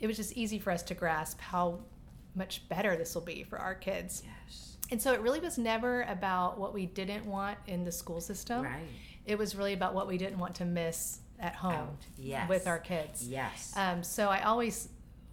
it 0.00 0.06
was 0.06 0.16
just 0.16 0.32
easy 0.32 0.58
for 0.58 0.70
us 0.72 0.82
to 0.84 0.94
grasp 0.94 1.38
how 1.42 1.78
much 2.34 2.66
better 2.70 2.96
this 2.96 3.14
will 3.14 3.20
be 3.22 3.42
for 3.42 3.58
our 3.58 3.74
kids. 3.74 4.22
Yes. 4.24 4.78
And 4.90 5.00
so 5.00 5.12
it 5.12 5.20
really 5.20 5.40
was 5.40 5.58
never 5.58 6.02
about 6.08 6.58
what 6.58 6.72
we 6.72 6.86
didn't 6.86 7.26
want 7.26 7.58
in 7.66 7.84
the 7.84 7.92
school 7.92 8.20
system. 8.20 8.62
Right. 8.62 8.80
It 9.26 9.36
was 9.36 9.54
really 9.54 9.74
about 9.74 9.94
what 9.94 10.08
we 10.08 10.16
didn't 10.16 10.38
want 10.38 10.54
to 10.56 10.64
miss 10.64 11.20
at 11.38 11.54
home 11.54 11.98
Yes. 12.16 12.48
with 12.48 12.66
our 12.66 12.78
kids. 12.78 13.28
Yes. 13.28 13.74
Um, 13.76 14.02
so 14.02 14.28
I 14.30 14.40
always 14.44 14.88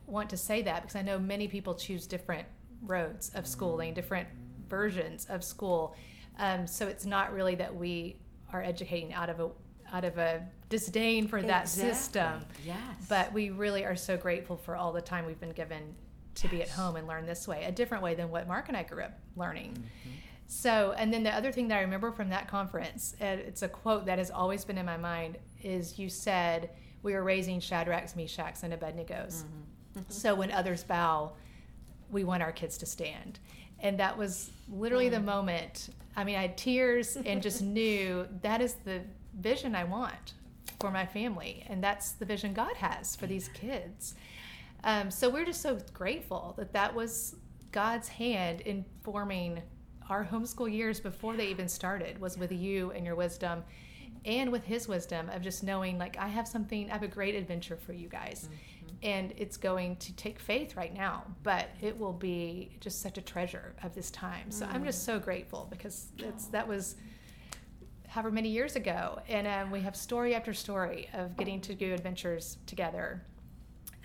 want 0.06 0.30
to 0.32 0.38
say 0.38 0.62
that 0.63 0.82
because 0.82 0.98
I 0.98 1.01
know 1.01 1.18
many 1.18 1.48
people 1.48 1.75
choose 1.75 2.06
different 2.08 2.46
roads 2.82 3.32
of 3.36 3.48
schooling, 3.48 3.94
different 3.94 4.27
versions 4.70 5.25
of 5.30 5.46
school. 5.46 5.96
Um, 6.38 6.67
so 6.67 6.88
it's 6.88 7.06
not 7.06 7.34
really 7.34 7.56
that 7.56 7.74
we 7.75 8.17
are 8.53 8.62
educating 8.63 9.13
out 9.13 9.29
of 9.29 9.39
a 9.39 9.50
out 9.94 10.03
of 10.03 10.17
a 10.17 10.46
disdain 10.67 11.29
for 11.29 11.41
that 11.41 11.62
Exactly. 11.63 11.94
system, 11.94 12.46
Yes. 12.65 12.77
but 13.08 13.32
we 13.32 13.51
really 13.51 13.86
are 13.86 13.96
so 13.96 14.17
grateful 14.17 14.58
for 14.58 14.75
all 14.75 14.91
the 14.91 15.01
time 15.01 15.25
we've 15.25 15.39
been 15.39 15.53
given 15.53 15.96
to 16.36 16.48
be 16.50 16.62
at 16.62 16.67
home 16.67 16.98
and 16.98 17.08
learn 17.08 17.25
this 17.25 17.48
way, 17.48 17.63
a 17.63 17.72
different 17.72 18.03
way 18.03 18.13
than 18.13 18.29
what 18.29 18.50
Mark 18.50 18.67
and 18.67 18.75
I 18.75 18.84
grew 18.84 19.03
up 19.03 19.17
learning. 19.38 19.72
Mm-hmm. 19.72 20.10
So, 20.48 20.94
and 20.98 21.13
then 21.13 21.24
the 21.24 21.34
other 21.34 21.53
thing 21.53 21.70
that 21.70 21.77
I 21.77 21.82
remember 21.82 22.12
from 22.12 22.29
that 22.29 22.50
conference, 22.50 23.15
and 23.22 23.39
it's 23.39 23.62
a 23.62 23.70
quote 23.70 24.06
that 24.08 24.17
has 24.17 24.29
always 24.29 24.65
been 24.65 24.77
in 24.77 24.86
my 24.86 24.98
mind, 24.98 25.38
is 25.63 25.98
you 25.98 26.10
said, 26.10 26.70
We 27.01 27.13
are 27.13 27.24
raising 27.24 27.60
Shadrachs, 27.62 28.13
Meshachs, 28.15 28.63
and 28.63 28.74
Abednego's. 28.74 29.44
Mm-hmm. 29.96 30.01
So 30.10 30.36
when 30.36 30.51
others 30.51 30.84
bow, 30.84 31.32
we 32.10 32.24
want 32.25 32.44
our 32.44 32.51
kids 32.51 32.77
to 32.79 32.86
stand. 32.86 33.39
And 33.79 34.00
that 34.00 34.17
was 34.17 34.51
literally 34.69 35.07
Mm. 35.07 35.12
the 35.12 35.19
moment. 35.19 35.89
I 36.15 36.24
mean, 36.24 36.36
I 36.36 36.41
had 36.43 36.57
tears 36.57 37.15
and 37.15 37.41
just 37.41 37.62
knew 37.77 38.27
that 38.41 38.62
is 38.62 38.74
the 38.86 39.01
vision 39.39 39.75
I 39.75 39.84
want 39.84 40.34
for 40.79 40.91
my 40.91 41.05
family. 41.05 41.63
And 41.67 41.84
that's 41.84 42.12
the 42.13 42.25
vision 42.25 42.53
God 42.53 42.75
has 42.77 43.15
for 43.15 43.27
these 43.27 43.50
kids. 43.50 44.15
Um, 44.84 45.10
so 45.12 45.29
we're 45.29 45.46
just 45.46 45.62
so 45.62 45.77
grateful 45.93 46.53
that 46.57 46.74
that 46.74 46.93
was 46.93 47.36
God's 47.72 48.07
hand 48.07 48.62
in 48.62 48.86
forming 49.03 49.62
our 50.10 50.24
homeschool 50.25 50.72
years 50.72 51.00
before 51.00 51.36
they 51.36 51.48
even 51.48 51.67
started 51.67 52.19
was 52.19 52.38
with 52.38 52.51
you 52.51 52.91
and 52.91 53.05
your 53.05 53.15
wisdom 53.15 53.63
and 54.25 54.51
with 54.51 54.63
his 54.63 54.88
wisdom 54.88 55.29
of 55.29 55.41
just 55.41 55.63
knowing 55.63 55.98
like 55.98 56.17
I 56.17 56.27
have 56.27 56.48
something 56.48 56.89
I 56.89 56.93
have 56.93 57.03
a 57.03 57.07
great 57.10 57.36
adventure 57.36 57.75
for 57.75 57.91
you 57.93 58.07
guys 58.07 58.48
and 59.04 59.34
it's 59.38 59.58
going 59.58 59.96
to 59.98 60.13
take 60.16 60.39
faith 60.39 60.75
right 60.75 60.94
now 60.94 61.24
but 61.44 61.70
it 61.82 61.98
will 61.98 62.13
be 62.13 62.75
just 62.80 63.01
such 63.01 63.18
a 63.18 63.22
treasure 63.22 63.75
of 63.84 63.94
this 63.94 64.10
time 64.12 64.50
so 64.50 64.66
I'm 64.66 64.84
just 64.84 65.04
so 65.04 65.20
grateful 65.20 65.68
because 65.70 66.08
it's 66.18 66.46
that 66.48 66.68
was 66.68 66.96
however 68.08 68.32
many 68.32 68.50
years 68.50 68.75
ago 68.75 69.20
and 69.27 69.46
um, 69.48 69.72
we 69.72 69.82
have 69.82 69.96
story 69.96 70.34
after 70.34 70.54
story 70.54 71.10
of 71.13 71.38
getting 71.38 71.62
to 71.62 71.75
do 71.75 71.94
adventures 71.94 72.58
together 72.66 73.22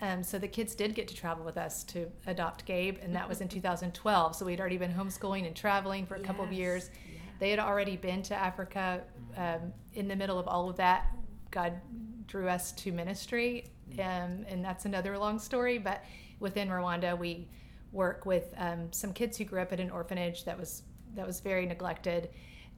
um, 0.03 0.21
so 0.21 0.37
the 0.37 0.49
kids 0.49 0.75
did 0.75 0.95
get 0.95 1.07
to 1.07 1.15
travel 1.15 1.45
with 1.45 1.57
us 1.57 1.83
to 1.85 2.07
adopt 2.27 2.65
Gabe, 2.65 2.97
and 3.01 3.15
that 3.15 3.29
was 3.29 3.39
in 3.39 3.47
2012. 3.47 4.35
So 4.35 4.45
we'd 4.45 4.59
already 4.59 4.77
been 4.77 4.91
homeschooling 4.91 5.47
and 5.47 5.55
traveling 5.55 6.05
for 6.05 6.15
a 6.15 6.19
couple 6.19 6.43
of 6.43 6.51
years. 6.51 6.89
yeah. 7.09 7.19
They 7.39 7.49
had 7.51 7.59
already 7.59 7.95
been 7.95 8.21
to 8.23 8.35
Africa. 8.35 9.01
Um, 9.37 9.71
in 9.93 10.09
the 10.09 10.15
middle 10.15 10.37
of 10.37 10.47
all 10.47 10.69
of 10.69 10.75
that, 10.75 11.07
God 11.51 11.79
drew 12.27 12.49
us 12.49 12.73
to 12.73 12.91
ministry, 12.91 13.71
um, 13.99 14.45
and 14.47 14.63
that's 14.63 14.85
another 14.85 15.17
long 15.17 15.39
story. 15.39 15.77
But 15.77 16.03
within 16.39 16.69
Rwanda, 16.69 17.17
we 17.17 17.47
work 17.91 18.25
with 18.25 18.53
um, 18.57 18.91
some 18.91 19.13
kids 19.13 19.37
who 19.37 19.45
grew 19.45 19.61
up 19.61 19.71
at 19.71 19.79
an 19.79 19.89
orphanage 19.91 20.45
that 20.45 20.57
was 20.59 20.83
that 21.15 21.25
was 21.27 21.39
very 21.41 21.65
neglected. 21.65 22.29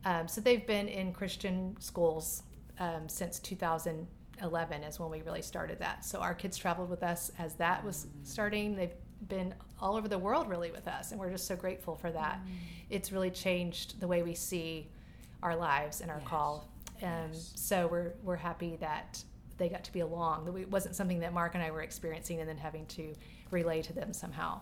Um, 0.03 0.27
so 0.27 0.41
they've 0.41 0.65
been 0.67 0.87
in 0.87 1.13
Christian 1.13 1.75
schools 1.79 2.43
um, 2.79 3.07
since 3.07 3.39
2011 3.39 4.83
is 4.83 4.99
when 4.99 5.09
we 5.09 5.21
really 5.21 5.41
started 5.41 5.79
that. 5.79 6.03
So 6.05 6.19
our 6.19 6.33
kids 6.33 6.57
traveled 6.57 6.89
with 6.89 7.01
us 7.01 7.31
as 7.39 7.55
that 7.55 7.83
was 7.83 8.07
starting. 8.23 8.75
They've 8.75 8.93
been 9.29 9.53
all 9.79 9.95
over 9.95 10.07
the 10.07 10.19
world 10.19 10.49
really 10.49 10.71
with 10.71 10.87
us, 10.87 11.11
and 11.11 11.19
we're 11.19 11.31
just 11.31 11.47
so 11.47 11.55
grateful 11.55 11.95
for 11.95 12.11
that. 12.11 12.39
It's 12.89 13.11
really 13.11 13.31
changed 13.31 13.99
the 13.99 14.07
way 14.07 14.21
we 14.21 14.35
see 14.35 14.89
our 15.41 15.55
lives 15.55 16.01
and 16.01 16.11
our 16.11 16.19
Yes. 16.19 16.27
call. 16.27 16.69
Um, 17.01 17.09
Yes. 17.31 17.53
So 17.55 17.87
we're 17.87 18.13
we're 18.23 18.35
happy 18.35 18.75
that 18.77 19.23
they 19.57 19.69
got 19.69 19.83
to 19.85 19.93
be 19.93 20.01
along. 20.01 20.53
It 20.59 20.69
wasn't 20.69 20.95
something 20.95 21.19
that 21.19 21.33
Mark 21.33 21.55
and 21.55 21.63
I 21.63 21.71
were 21.71 21.81
experiencing 21.81 22.39
and 22.39 22.49
then 22.49 22.57
having 22.57 22.85
to 22.87 23.13
relay 23.51 23.81
to 23.83 23.93
them 23.93 24.13
somehow. 24.13 24.61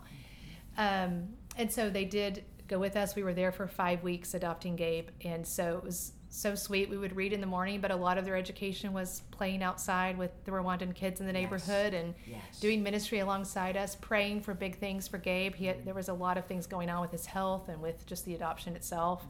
Um, 0.78 1.30
and 1.58 1.72
so 1.72 1.90
they 1.90 2.06
did 2.06 2.44
go 2.68 2.80
with 2.80 2.96
us. 2.96 3.16
We 3.16 3.24
were 3.24 3.34
there 3.34 3.52
for 3.52 3.68
five 3.68 4.04
weeks 4.04 4.34
adopting 4.34 4.76
Gabe, 4.76 5.10
and 5.24 5.46
so 5.46 5.78
it 5.78 5.84
was 5.84 6.14
so 6.30 6.56
sweet. 6.56 6.90
We 6.90 6.98
would 6.98 7.16
read 7.16 7.32
in 7.32 7.42
the 7.42 7.48
morning, 7.48 7.80
but 7.80 7.92
a 7.92 7.96
lot 7.96 8.18
of 8.18 8.26
their 8.26 8.36
education 8.36 8.92
was 8.92 9.22
playing 9.30 9.62
outside 9.62 10.18
with 10.18 10.32
the 10.46 10.52
Rwandan 10.52 10.96
kids 10.96 11.20
in 11.22 11.28
the 11.28 11.34
Yes. 11.34 11.42
neighborhood 11.44 11.94
and 11.94 12.16
Yes. 12.26 12.60
doing 12.60 12.82
ministry 12.82 13.20
alongside 13.20 13.78
us, 13.78 13.96
praying 13.96 14.42
for 14.42 14.56
big 14.56 14.78
things 14.80 15.08
for 15.08 15.20
Gabe. 15.20 15.54
He 15.54 15.66
had, 15.66 15.86
there 15.86 15.94
was 15.94 16.10
a 16.10 16.14
lot 16.14 16.38
of 16.40 16.46
things 16.46 16.66
going 16.66 16.90
on 16.90 17.02
with 17.02 17.12
his 17.12 17.28
health 17.28 17.70
and 17.70 17.80
with 17.82 18.04
just 18.08 18.26
the 18.26 18.34
adoption 18.34 18.76
itself, 18.76 19.28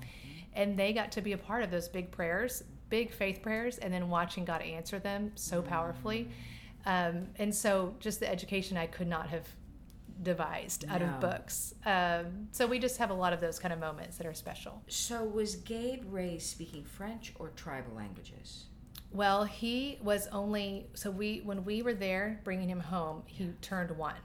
and 0.54 0.78
they 0.80 0.94
got 0.94 1.12
to 1.14 1.22
be 1.22 1.34
a 1.34 1.38
part 1.38 1.62
of 1.64 1.72
those 1.72 1.90
big 1.90 2.10
prayers, 2.10 2.64
big 2.94 3.12
faith 3.12 3.42
prayers, 3.42 3.80
and 3.80 3.92
then 3.92 4.08
watching 4.08 4.46
God 4.46 4.62
answer 4.62 5.00
them 5.00 5.32
so 5.34 5.64
powerfully. 5.64 6.30
Um, 6.86 7.26
and 7.40 7.54
so, 7.56 7.96
just 8.00 8.20
the 8.20 8.30
education 8.30 8.78
I 8.78 8.86
could 8.86 9.08
not 9.08 9.30
have 9.30 9.48
devised 10.22 10.86
out 10.88 11.00
No. 11.02 11.08
of 11.08 11.20
books. 11.20 11.74
Um, 11.88 12.50
so 12.52 12.68
we 12.68 12.78
just 12.78 12.98
have 13.00 13.10
a 13.10 13.16
lot 13.16 13.34
of 13.34 13.42
those 13.42 13.58
kind 13.58 13.74
of 13.74 13.80
moments 13.80 14.18
that 14.18 14.28
are 14.28 14.34
special. 14.36 14.84
So 14.88 15.24
was 15.24 15.56
Gabe 15.56 16.04
raised 16.06 16.46
speaking 16.52 16.84
French 16.86 17.34
or 17.40 17.50
tribal 17.56 17.96
languages? 17.96 18.66
Well, 19.12 19.44
he 19.46 19.98
was 20.04 20.28
only 20.28 20.86
so 20.94 21.10
we 21.10 21.40
when 21.44 21.66
we 21.66 21.82
were 21.82 21.96
there 21.96 22.42
bringing 22.44 22.70
him 22.70 22.80
home, 22.80 23.24
he 23.26 23.48
turned 23.62 23.90
one. 23.98 24.22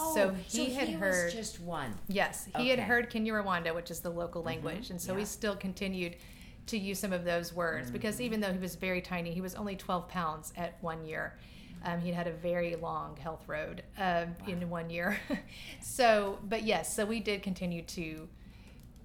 Oh, 0.00 0.14
so 0.14 0.30
he 0.48 0.74
had 0.74 0.88
heard 0.90 1.14
Oh, 1.22 1.24
was 1.26 1.34
just 1.34 1.60
one. 1.60 1.92
Yes, 2.08 2.46
he 2.46 2.52
Okay. 2.54 2.68
had 2.70 2.80
heard 2.80 3.10
Kinyarwanda, 3.10 3.74
which 3.74 3.90
is 3.92 3.98
the 4.00 4.10
local 4.10 4.42
language, 4.42 4.90
and 4.90 5.00
so 5.00 5.12
yeah. 5.12 5.20
he 5.20 5.24
still 5.24 5.56
continued 5.56 6.14
to 6.68 6.78
use 6.78 6.98
some 6.98 7.12
of 7.12 7.24
those 7.24 7.52
words 7.52 7.90
because 7.90 8.20
even 8.20 8.40
though 8.40 8.52
he 8.52 8.58
was 8.58 8.76
very 8.76 9.00
tiny, 9.00 9.32
he 9.32 9.40
was 9.40 9.54
only 9.54 9.76
12 9.76 10.08
pounds 10.08 10.52
at 10.56 10.76
one 10.80 11.04
year. 11.04 11.34
Um, 11.84 12.00
he'd 12.00 12.14
had 12.14 12.26
a 12.26 12.32
very 12.32 12.74
long 12.76 13.16
health 13.16 13.44
road 13.46 13.82
um, 13.98 14.34
in 14.46 14.68
one 14.68 14.90
year. 14.90 15.18
so, 15.80 16.38
but 16.48 16.64
yes, 16.64 16.94
so 16.94 17.04
we 17.06 17.20
did 17.20 17.42
continue 17.42 17.82
to 17.82 18.28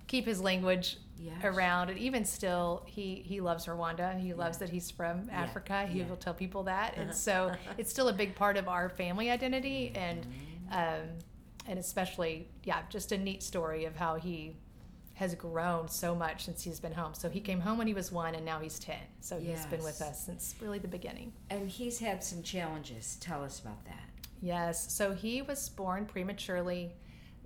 keep 0.08 0.26
his 0.26 0.42
language 0.42 0.98
Yes. 1.20 1.46
around, 1.46 1.90
and 1.90 1.98
even 2.00 2.26
still, 2.26 2.84
he 2.86 3.24
he 3.26 3.40
loves 3.40 3.66
Rwanda. 3.68 4.20
He 4.20 4.34
loves 4.34 4.58
that 4.58 4.70
he's 4.70 4.92
from 4.92 5.30
Africa. 5.32 5.88
He 5.88 6.00
yeah. 6.00 6.08
will 6.10 6.18
tell 6.18 6.34
people 6.34 6.64
that, 6.64 6.98
and 6.98 7.16
so 7.16 7.54
it's 7.78 7.90
still 7.90 8.10
a 8.10 8.14
big 8.14 8.36
part 8.36 8.58
of 8.58 8.68
our 8.68 8.90
family 8.90 9.30
identity, 9.30 9.94
and 9.96 10.26
um, 10.72 11.08
and 11.66 11.80
especially 11.80 12.50
yeah, 12.66 12.82
just 12.90 13.14
a 13.14 13.18
neat 13.18 13.42
story 13.42 13.86
of 13.86 13.96
how 13.96 14.16
he 14.16 14.58
has 15.16 15.36
grown 15.36 15.88
so 15.88 16.16
much 16.16 16.46
since 16.46 16.64
he's 16.64 16.80
been 16.80 16.92
home. 16.94 17.14
So 17.14 17.30
he 17.30 17.40
came 17.40 17.60
home 17.60 17.78
when 17.78 17.88
he 17.88 17.94
was 17.94 18.12
one, 18.12 18.34
and 18.36 18.44
now 18.44 18.60
he's 18.60 18.80
ten. 18.80 18.98
So 19.22 19.40
he's 19.40 19.66
been 19.68 19.84
with 19.84 20.02
us 20.02 20.26
since 20.26 20.56
really 20.60 20.80
the 20.80 20.88
beginning. 20.88 21.34
And 21.50 21.70
he's 21.70 22.00
had 22.00 22.24
some 22.24 22.42
challenges. 22.42 23.18
Tell 23.20 23.44
us 23.44 23.60
about 23.60 23.84
that. 23.86 24.02
Yes. 24.42 24.92
So 24.92 25.14
he 25.14 25.42
was 25.42 25.70
born 25.70 26.06
prematurely. 26.06 26.94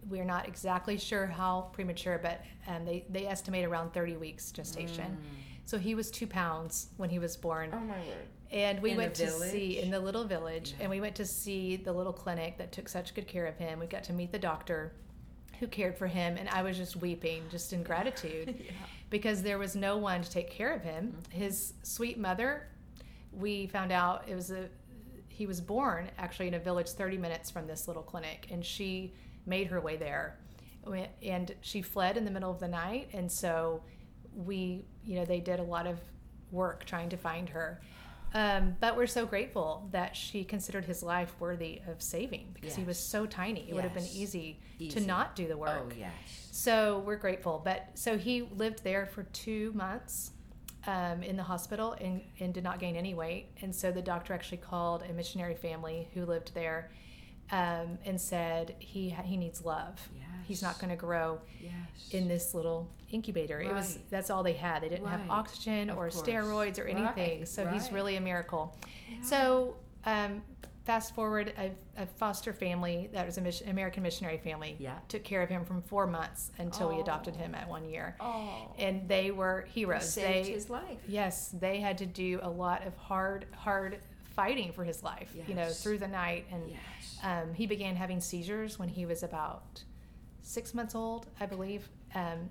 We're 0.09 0.24
not 0.25 0.47
exactly 0.47 0.97
sure 0.97 1.25
how 1.27 1.69
premature, 1.74 2.17
but 2.21 2.41
um, 2.67 2.86
they, 2.86 3.05
they 3.09 3.27
estimate 3.27 3.65
around 3.65 3.93
30 3.93 4.15
weeks 4.15 4.51
gestation. 4.51 5.17
So 5.65 5.77
he 5.77 5.95
was 5.95 6.09
two 6.09 6.27
pounds 6.27 6.88
when 6.95 7.09
he 7.09 7.19
was 7.19 7.36
born. 7.36 7.71
Oh 7.74 7.79
my 7.81 7.97
word. 7.97 8.27
And 8.50 8.81
we 8.81 8.91
In 8.91 8.97
went 8.97 9.13
to 9.15 9.29
see 9.29 9.79
in 9.79 9.91
the 9.91 10.00
little 10.00 10.24
village, 10.24 10.71
Yeah. 10.77 10.83
and 10.83 10.89
we 10.89 11.01
went 11.01 11.15
to 11.15 11.25
see 11.25 11.75
the 11.75 11.91
little 11.91 12.13
clinic 12.13 12.57
that 12.59 12.71
took 12.71 12.88
such 12.88 13.13
good 13.13 13.27
care 13.27 13.45
of 13.45 13.57
him. 13.57 13.77
We 13.79 13.88
got 13.88 14.05
to 14.05 14.13
meet 14.13 14.31
the 14.31 14.39
doctor 14.39 14.93
who 15.60 15.68
cared 15.68 15.98
for 15.98 16.08
him, 16.08 16.38
and 16.38 16.48
I 16.50 16.64
was 16.64 16.78
just 16.78 16.96
weeping, 16.96 17.44
just 17.50 17.74
in 17.74 17.84
gratitude, 17.84 18.64
because 19.10 19.42
there 19.42 19.58
was 19.58 19.76
no 19.76 19.98
one 19.98 20.22
to 20.22 20.30
take 20.30 20.50
care 20.50 20.74
of 20.74 20.82
him. 20.82 21.16
Mm-hmm. 21.18 21.40
His 21.40 21.74
sweet 21.84 22.18
mother, 22.18 22.68
we 23.32 23.68
found 23.68 23.92
out 23.92 24.26
it 24.28 24.36
was 24.36 24.52
a 24.52 24.70
he 25.38 25.46
was 25.46 25.62
born 25.62 26.10
actually 26.18 26.48
in 26.48 26.56
a 26.56 26.60
village 26.60 26.90
30 26.90 27.20
minutes 27.20 27.52
from 27.52 27.68
this 27.68 27.88
little 27.88 28.02
clinic, 28.02 28.48
and 28.50 28.66
she 28.66 29.14
made 29.46 29.68
her 29.68 29.80
way 29.80 29.96
there, 29.96 30.40
and 31.22 31.54
she 31.62 31.84
fled 31.84 32.18
in 32.18 32.26
the 32.26 32.32
middle 32.32 32.50
of 32.50 32.60
the 32.60 32.68
night, 32.68 33.10
and 33.14 33.32
so 33.32 33.84
we, 34.34 34.86
you 35.04 35.16
know, 35.16 35.26
they 35.26 35.40
did 35.40 35.60
a 35.60 35.64
lot 35.64 35.86
of 35.86 36.00
work 36.52 36.86
trying 36.86 37.10
to 37.10 37.18
find 37.18 37.50
her. 37.50 37.80
Um, 38.34 38.75
but 38.79 38.98
we're 38.98 39.07
so 39.07 39.25
grateful 39.25 39.88
that 39.91 40.15
she 40.15 40.43
considered 40.43 40.86
his 40.86 41.01
life 41.01 41.34
worthy 41.39 41.81
of 41.88 42.01
saving 42.01 42.50
because 42.53 42.75
he 42.75 42.84
was 42.84 43.00
so 43.00 43.25
tiny. 43.25 43.65
It 43.69 43.74
would 43.74 43.84
have 43.84 43.93
been 43.93 44.03
easy, 44.13 44.60
Easy. 44.79 45.00
to 45.00 45.05
not 45.05 45.36
do 45.36 45.48
the 45.48 45.57
work. 45.57 45.91
Oh 45.93 45.96
yes. 45.98 46.12
So 46.51 47.00
we're 47.05 47.15
grateful. 47.15 47.62
But 47.63 47.89
so 47.96 48.17
he 48.17 48.41
lived 48.41 48.84
there 48.84 49.05
for 49.05 49.24
two 49.24 49.72
months 49.74 50.31
um, 50.86 51.24
in 51.24 51.36
the 51.38 51.43
hospital 51.43 51.96
and, 52.00 52.22
and 52.39 52.53
did 52.53 52.63
not 52.63 52.79
gain 52.79 52.96
any 52.96 53.13
weight. 53.13 53.48
And 53.62 53.74
so 53.75 53.91
the 53.91 54.01
doctor 54.01 54.34
actually 54.34 54.57
called 54.60 55.03
a 55.10 55.13
missionary 55.13 55.55
family 55.55 56.10
who 56.13 56.25
lived 56.25 56.53
there 56.53 56.91
um, 57.51 57.98
and 58.05 58.19
said 58.19 58.75
he 58.79 59.10
ha- 59.10 59.24
he 59.24 59.38
needs 59.38 59.63
love. 59.63 60.00
He's 60.48 60.62
not 60.62 60.80
going 60.80 60.89
to 60.92 60.96
grow 60.96 61.39
Yes. 61.62 61.74
in 62.12 62.27
this 62.27 62.54
little 62.54 62.88
incubator. 63.12 63.60
It 63.62 63.74
was 63.74 64.00
that's 64.10 64.30
all 64.30 64.44
they 64.44 64.54
had. 64.54 64.82
They 64.82 64.89
didn't 64.89 65.08
have 65.08 65.30
oxygen 65.30 65.89
Of 65.89 65.98
or 65.98 66.10
course. 66.10 66.22
steroids 66.22 66.80
or 66.80 66.86
anything. 66.86 67.39
Right, 67.39 67.48
So 67.48 67.68
he's 67.68 67.92
really 67.92 68.16
a 68.16 68.22
miracle. 68.22 68.75
So 69.22 69.75
um, 70.06 70.42
fast 70.86 71.13
forward, 71.16 71.54
a, 71.58 71.72
a 72.01 72.06
foster 72.06 72.54
family 72.54 73.10
that 73.12 73.25
was 73.25 73.38
an 73.38 73.44
mission, 73.44 73.68
American 73.70 74.04
missionary 74.04 74.38
family 74.38 74.77
Yeah. 74.80 74.98
took 75.10 75.24
care 75.25 75.42
of 75.42 75.50
him 75.50 75.66
from 75.66 75.82
four 75.82 76.08
months 76.08 76.51
until 76.60 76.88
we 76.94 77.01
adopted 77.01 77.34
Oh. 77.38 77.39
him 77.44 77.56
at 77.56 77.68
one 77.68 77.84
year. 77.89 78.16
Oh, 78.22 78.74
And 78.80 79.08
they 79.10 79.32
were 79.32 79.66
heroes. 79.74 80.10
saved 80.10 80.48
they, 80.48 80.51
his 80.54 80.70
life. 80.70 80.98
Yes, 81.08 81.50
they 81.50 81.82
had 81.82 81.98
to 81.98 82.06
do 82.06 82.39
a 82.42 82.50
lot 82.50 82.88
of 82.88 82.96
hard, 82.96 83.48
hard 83.54 84.00
fighting 84.34 84.72
for 84.72 84.86
his 84.86 85.04
life. 85.04 85.36
You 85.48 85.56
know, 85.56 85.68
through 85.70 85.98
the 85.98 86.08
night, 86.08 86.46
and 86.51 86.70
Yes. 86.70 87.20
um, 87.24 87.54
he 87.54 87.66
began 87.68 87.96
having 87.98 88.22
seizures 88.22 88.77
when 88.80 88.88
he 88.88 89.06
was 89.06 89.24
about 89.24 89.84
six 90.48 90.74
months 90.74 90.96
old, 90.96 91.27
I 91.39 91.46
believe, 91.46 91.89
um, 92.16 92.50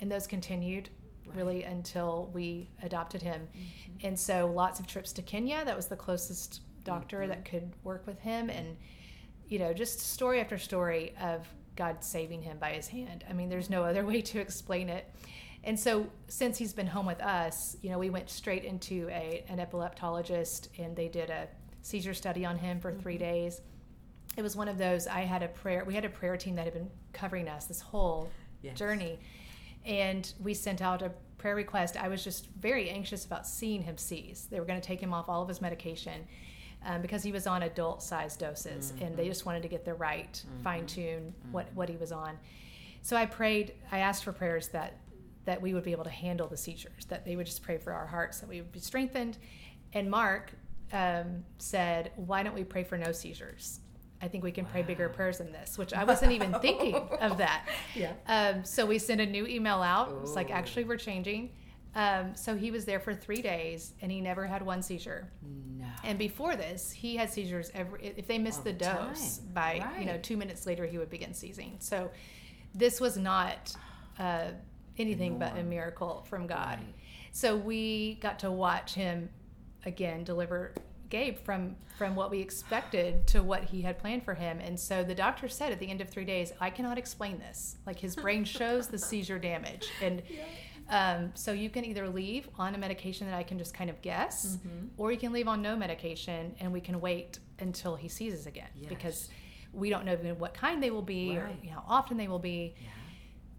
and 0.00 0.10
those 0.10 0.26
continued 0.26 0.90
really 1.34 1.64
until 1.64 2.30
we 2.32 2.70
adopted 2.82 3.22
him. 3.22 3.48
Mm-hmm. 3.56 4.06
And 4.06 4.18
so, 4.18 4.46
lots 4.46 4.78
of 4.78 4.86
trips 4.86 5.12
to 5.14 5.22
Kenya. 5.22 5.64
That 5.64 5.76
was 5.76 5.86
the 5.86 5.96
closest 5.96 6.62
doctor 6.84 7.20
Mm-hmm. 7.20 7.28
that 7.30 7.44
could 7.44 7.72
work 7.82 8.06
with 8.06 8.20
him, 8.20 8.50
and 8.50 8.76
you 9.48 9.58
know, 9.58 9.72
just 9.72 10.00
story 10.00 10.40
after 10.40 10.58
story 10.58 11.14
of 11.20 11.46
God 11.76 12.04
saving 12.04 12.42
him 12.42 12.58
by 12.58 12.70
His 12.70 12.88
hand. 12.88 13.24
I 13.28 13.32
mean, 13.32 13.48
there's 13.48 13.70
no 13.70 13.84
other 13.84 14.04
way 14.04 14.20
to 14.22 14.40
explain 14.40 14.88
it. 14.88 15.12
And 15.64 15.78
so, 15.80 16.06
since 16.28 16.58
he's 16.58 16.74
been 16.74 16.86
home 16.86 17.06
with 17.06 17.20
us, 17.20 17.76
you 17.82 17.90
know, 17.90 17.98
we 17.98 18.10
went 18.10 18.28
straight 18.28 18.64
into 18.64 19.08
a 19.08 19.44
an 19.48 19.58
epileptologist, 19.58 20.68
and 20.78 20.94
they 20.94 21.08
did 21.08 21.30
a 21.30 21.48
seizure 21.82 22.14
study 22.14 22.44
on 22.44 22.58
him 22.58 22.80
for 22.80 22.92
three 22.92 23.18
days. 23.18 23.60
It 24.36 24.42
was 24.42 24.56
one 24.56 24.68
of 24.68 24.78
those. 24.78 25.06
I 25.06 25.20
had 25.20 25.42
a 25.42 25.48
prayer. 25.48 25.84
We 25.84 25.94
had 25.94 26.04
a 26.04 26.08
prayer 26.10 26.36
team 26.36 26.56
that 26.56 26.64
had 26.64 26.74
been 26.74 26.90
covering 27.12 27.48
us 27.48 27.66
this 27.66 27.80
whole 27.80 28.30
Yes. 28.62 28.78
journey, 28.78 29.18
and 29.84 30.32
we 30.40 30.54
sent 30.54 30.80
out 30.80 31.02
a 31.02 31.10
prayer 31.38 31.54
request. 31.54 31.96
I 31.96 32.08
was 32.08 32.24
just 32.24 32.48
very 32.58 32.88
anxious 32.88 33.24
about 33.26 33.46
seeing 33.46 33.82
him 33.82 33.98
seize. 33.98 34.46
They 34.50 34.58
were 34.58 34.66
going 34.66 34.80
to 34.80 34.86
take 34.86 35.00
him 35.00 35.12
off 35.12 35.28
all 35.28 35.42
of 35.42 35.48
his 35.48 35.60
medication. 35.60 36.26
Um, 36.86 37.00
because 37.00 37.22
he 37.22 37.32
was 37.32 37.46
on 37.46 37.62
adult 37.62 38.02
sized 38.02 38.40
doses 38.40 38.92
and 39.00 39.16
they 39.16 39.26
just 39.26 39.46
wanted 39.46 39.62
to 39.62 39.68
get 39.68 39.86
the 39.86 39.94
right 39.94 40.44
fine 40.62 40.84
tune 40.84 41.32
what, 41.50 41.66
what 41.74 41.88
he 41.88 41.96
was 41.96 42.12
on. 42.12 42.38
So 43.00 43.16
I 43.16 43.24
prayed, 43.24 43.72
I 43.90 44.00
asked 44.00 44.22
for 44.22 44.32
prayers 44.32 44.68
that 44.68 44.98
that 45.46 45.62
we 45.62 45.72
would 45.72 45.82
be 45.82 45.92
able 45.92 46.04
to 46.04 46.10
handle 46.10 46.46
the 46.46 46.58
seizures, 46.58 47.06
that 47.06 47.24
they 47.24 47.36
would 47.36 47.46
just 47.46 47.62
pray 47.62 47.78
for 47.78 47.92
our 47.94 48.06
hearts, 48.06 48.40
that 48.40 48.48
we 48.50 48.60
would 48.60 48.72
be 48.72 48.80
strengthened. 48.80 49.38
And 49.94 50.10
Mark 50.10 50.52
um, 50.92 51.44
said, 51.58 52.12
Why 52.16 52.42
don't 52.42 52.54
we 52.54 52.64
pray 52.64 52.84
for 52.84 52.98
no 52.98 53.12
seizures? 53.12 53.80
I 54.24 54.28
think 54.28 54.42
we 54.42 54.52
can 54.52 54.64
pray 54.64 54.82
bigger 54.82 55.10
prayers 55.10 55.38
than 55.38 55.52
this, 55.52 55.76
which 55.76 55.92
I 55.92 56.04
wasn't 56.04 56.32
even 56.32 56.54
thinking 56.60 56.96
of 57.20 57.38
that. 57.38 57.68
Yeah. 57.94 58.12
Um, 58.26 58.64
so 58.64 58.86
we 58.86 58.98
sent 58.98 59.20
a 59.20 59.26
new 59.26 59.46
email 59.46 59.80
out. 59.82 60.08
It 60.08 60.20
was 60.20 60.34
like, 60.34 60.50
actually, 60.50 60.84
we're 60.84 60.96
changing. 60.96 61.50
Um, 61.94 62.34
so 62.34 62.56
he 62.56 62.72
was 62.72 62.84
there 62.84 62.98
for 62.98 63.14
three 63.14 63.40
days 63.40 63.92
and 64.00 64.10
he 64.10 64.20
never 64.20 64.46
had 64.46 64.62
one 64.62 64.82
seizure. 64.82 65.30
No. 65.78 65.84
And 66.02 66.18
before 66.18 66.56
this, 66.56 66.90
he 66.90 67.14
had 67.14 67.30
seizures 67.30 67.70
every. 67.72 68.14
If 68.16 68.26
they 68.26 68.38
missed 68.38 68.60
All 68.60 68.64
the, 68.64 68.72
the 68.72 68.78
dose, 68.78 69.38
by 69.38 69.86
you 69.98 70.06
know 70.06 70.18
two 70.18 70.36
minutes 70.36 70.66
later, 70.66 70.86
he 70.86 70.98
would 70.98 71.10
begin 71.10 71.34
seizing. 71.34 71.76
So, 71.78 72.10
this 72.74 73.00
was 73.00 73.16
not 73.16 73.76
uh, 74.18 74.48
anything 74.98 75.38
but 75.38 75.56
a 75.56 75.62
miracle 75.62 76.26
from 76.28 76.46
God. 76.46 76.78
Right. 76.78 76.94
So 77.32 77.56
we 77.56 78.14
got 78.14 78.40
to 78.40 78.50
watch 78.50 78.94
him 78.94 79.28
again 79.84 80.24
deliver 80.24 80.72
Gabe 81.14 81.38
from 81.38 81.76
from 81.96 82.16
what 82.16 82.28
we 82.28 82.40
expected 82.40 83.24
to 83.28 83.40
what 83.42 83.62
he 83.62 83.80
had 83.82 83.98
planned 84.00 84.24
for 84.24 84.34
him. 84.34 84.58
And 84.58 84.78
so 84.78 85.04
the 85.04 85.14
doctor 85.14 85.48
said 85.48 85.70
at 85.70 85.78
the 85.78 85.88
end 85.88 86.00
of 86.00 86.08
three 86.08 86.24
days, 86.24 86.52
I 86.60 86.70
cannot 86.70 86.98
explain 86.98 87.38
this. 87.38 87.76
Like 87.86 88.00
his 88.00 88.16
brain 88.16 88.44
shows 88.58 88.88
the 88.88 88.98
seizure 88.98 89.38
damage, 89.38 89.86
and 90.02 90.22
um, 90.90 91.30
so 91.34 91.52
you 91.52 91.70
can 91.70 91.84
either 91.84 92.08
leave 92.08 92.48
on 92.58 92.74
a 92.74 92.78
medication 92.78 93.28
that 93.28 93.36
I 93.36 93.44
can 93.44 93.58
just 93.58 93.72
kind 93.74 93.90
of 93.90 94.02
guess, 94.02 94.56
Mm-hmm. 94.56 94.86
or 94.96 95.12
you 95.12 95.18
can 95.18 95.32
leave 95.32 95.46
on 95.46 95.62
no 95.62 95.76
medication 95.76 96.54
and 96.60 96.72
we 96.72 96.80
can 96.80 97.00
wait 97.00 97.38
until 97.60 97.94
he 97.96 98.08
seizes 98.08 98.46
again 98.46 98.68
Yes. 98.74 98.88
because 98.88 99.28
we 99.72 99.88
don't 99.90 100.04
know 100.04 100.12
even 100.14 100.36
what 100.38 100.52
kind 100.52 100.82
they 100.82 100.90
will 100.90 101.08
be 101.18 101.36
or 101.38 101.44
Right. 101.44 101.58
you 101.62 101.70
know, 101.70 101.76
how 101.76 101.84
often 101.88 102.16
they 102.16 102.28
will 102.28 102.38
be. 102.40 102.74
Yeah. 102.82 102.88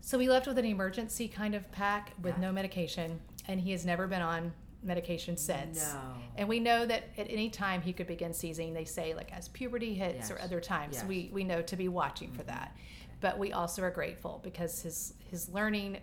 So 0.01 0.17
we 0.17 0.27
left 0.29 0.45
with 0.45 0.57
an 0.59 0.65
emergency 0.65 1.27
kind 1.29 1.55
of 1.55 1.71
pack 1.71 2.11
with 2.21 2.35
Yeah. 2.35 2.41
no 2.47 2.51
medication, 2.51 3.19
and 3.47 3.59
he 3.61 3.71
has 3.71 3.85
never 3.85 4.05
been 4.07 4.21
on 4.21 4.51
medication 4.85 5.35
since. 5.35 5.93
No. 5.93 5.99
And 6.37 6.47
we 6.47 6.59
know 6.59 6.85
that 6.85 7.05
at 7.17 7.29
any 7.29 7.49
time 7.49 7.81
he 7.81 7.91
could 7.91 8.07
begin 8.07 8.33
seizing. 8.33 8.73
They 8.73 8.85
say 8.85 9.13
like 9.13 9.31
as 9.33 9.47
puberty 9.49 9.93
hits 9.93 10.31
or 10.31 10.39
other 10.39 10.61
times. 10.61 10.93
Yes. 10.93 11.01
Mm-hmm. 11.01 11.09
We 11.09 11.29
we 11.33 11.43
know 11.43 11.61
to 11.63 11.75
be 11.75 11.87
watching 11.87 12.31
for 12.31 12.43
that. 12.43 12.75
But 13.21 13.39
we 13.39 13.51
also 13.53 13.81
are 13.83 13.91
grateful 13.91 14.39
because 14.43 14.81
his 14.81 15.13
his 15.29 15.49
learning 15.49 15.97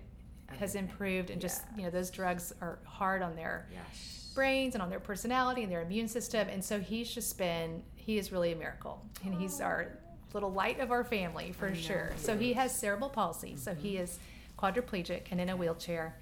has 0.58 0.74
improved 0.74 1.30
and 1.30 1.40
just 1.40 1.62
you 1.76 1.82
know 1.84 1.90
those 1.90 2.10
drugs 2.10 2.52
are 2.60 2.78
hard 2.84 3.22
on 3.22 3.34
their 3.36 3.66
Yes. 3.72 4.32
brains 4.34 4.74
and 4.74 4.82
on 4.82 4.90
their 4.90 5.00
personality 5.00 5.62
and 5.62 5.72
their 5.72 5.80
immune 5.80 6.08
system 6.08 6.46
and 6.50 6.62
so 6.62 6.78
he's 6.78 7.10
just 7.10 7.38
been 7.38 7.82
he 7.94 8.18
is 8.18 8.30
really 8.32 8.52
a 8.52 8.56
miracle 8.56 9.02
and 9.24 9.32
he's 9.34 9.62
our 9.62 9.96
little 10.34 10.52
light 10.52 10.78
of 10.78 10.90
our 10.90 11.04
family 11.04 11.52
for 11.52 11.74
sure 11.74 12.12
he 12.16 12.22
so 12.22 12.36
he 12.36 12.52
has 12.52 12.74
cerebral 12.74 13.08
palsy 13.08 13.56
so 13.56 13.74
he 13.74 13.96
is 13.96 14.18
quadriplegic 14.58 15.22
and 15.30 15.40
in 15.40 15.48
a 15.48 15.56
wheelchair. 15.56 16.16